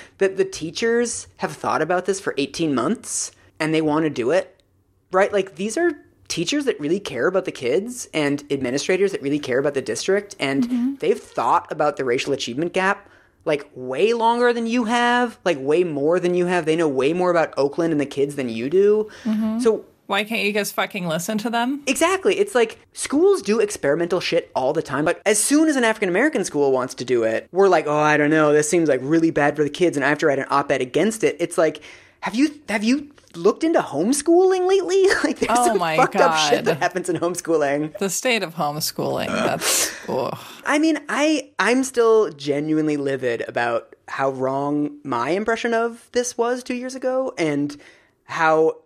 [0.23, 4.31] that the teachers have thought about this for 18 months and they want to do
[4.31, 4.63] it.
[5.11, 5.33] Right?
[5.33, 5.93] Like these are
[6.29, 10.35] teachers that really care about the kids and administrators that really care about the district
[10.41, 10.95] and mm-hmm.
[11.01, 13.11] they've thought about the racial achievement gap
[13.45, 16.65] like way longer than you have, like way more than you have.
[16.65, 19.11] They know way more about Oakland and the kids than you do.
[19.25, 19.61] Mm-hmm.
[19.61, 21.83] So Why can't you just fucking listen to them?
[21.87, 22.39] Exactly.
[22.39, 26.09] It's like schools do experimental shit all the time, but as soon as an African
[26.09, 28.53] American school wants to do it, we're like, "Oh, I don't know.
[28.53, 30.81] This seems like really bad for the kids." And I have to write an op-ed
[30.83, 31.37] against it.
[31.41, 31.83] It's like,
[32.21, 35.07] have you have you looked into homeschooling lately?
[35.25, 37.97] like, there's Oh some my fucked up shit that happens in homeschooling.
[37.99, 39.29] The state of homeschooling.
[39.29, 40.39] That's ugh.
[40.67, 46.63] I mean, I I'm still genuinely livid about how wrong my impression of this was
[46.63, 47.77] two years ago, and
[48.25, 48.77] how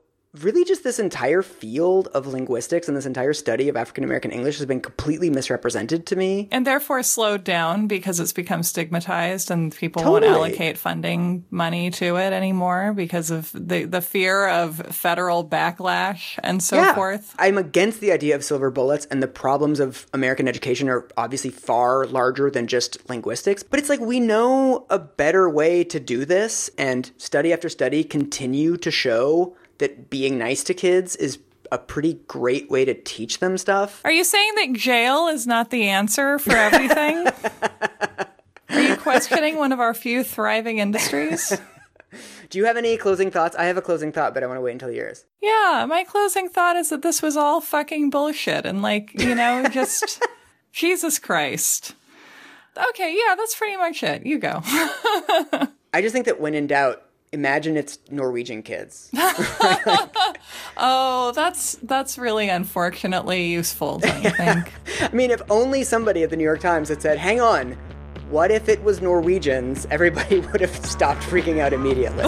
[0.43, 4.59] really just this entire field of linguistics and this entire study of African American English
[4.59, 6.49] has been completely misrepresented to me.
[6.51, 12.17] and therefore slowed down because it's become stigmatized and people won't allocate funding money to
[12.17, 17.35] it anymore because of the the fear of federal backlash and so forth.
[17.39, 21.51] I'm against the idea of silver bullets, and the problems of American education are obviously
[21.51, 23.63] far larger than just linguistics.
[23.63, 28.05] But it's like we know a better way to do this, and study after study
[28.05, 31.39] continue to show that being nice to kids is
[31.73, 34.01] a pretty great way to teach them stuff.
[34.05, 37.27] Are you saying that jail is not the answer for everything?
[38.71, 41.57] Are you questioning one of our few thriving industries?
[42.51, 43.57] Do you have any closing thoughts?
[43.57, 45.25] I have a closing thought, but I want to wait until yours.
[45.43, 49.69] Yeah, my closing thought is that this was all fucking bullshit and like, you know,
[49.73, 50.23] just
[50.73, 51.95] Jesus Christ.
[52.91, 54.27] Okay, yeah, that's pretty much it.
[54.27, 54.61] You go.
[54.65, 57.03] I just think that when in doubt,
[57.37, 59.11] imagine it's Norwegian kids.
[60.79, 64.73] Oh, that's that's really unfortunately useful, don't you think?
[65.01, 67.73] I mean, if only somebody at the New York Times had said, hang on,
[68.29, 69.87] what if it was Norwegians?
[69.91, 72.25] Everybody would have stopped freaking out immediately.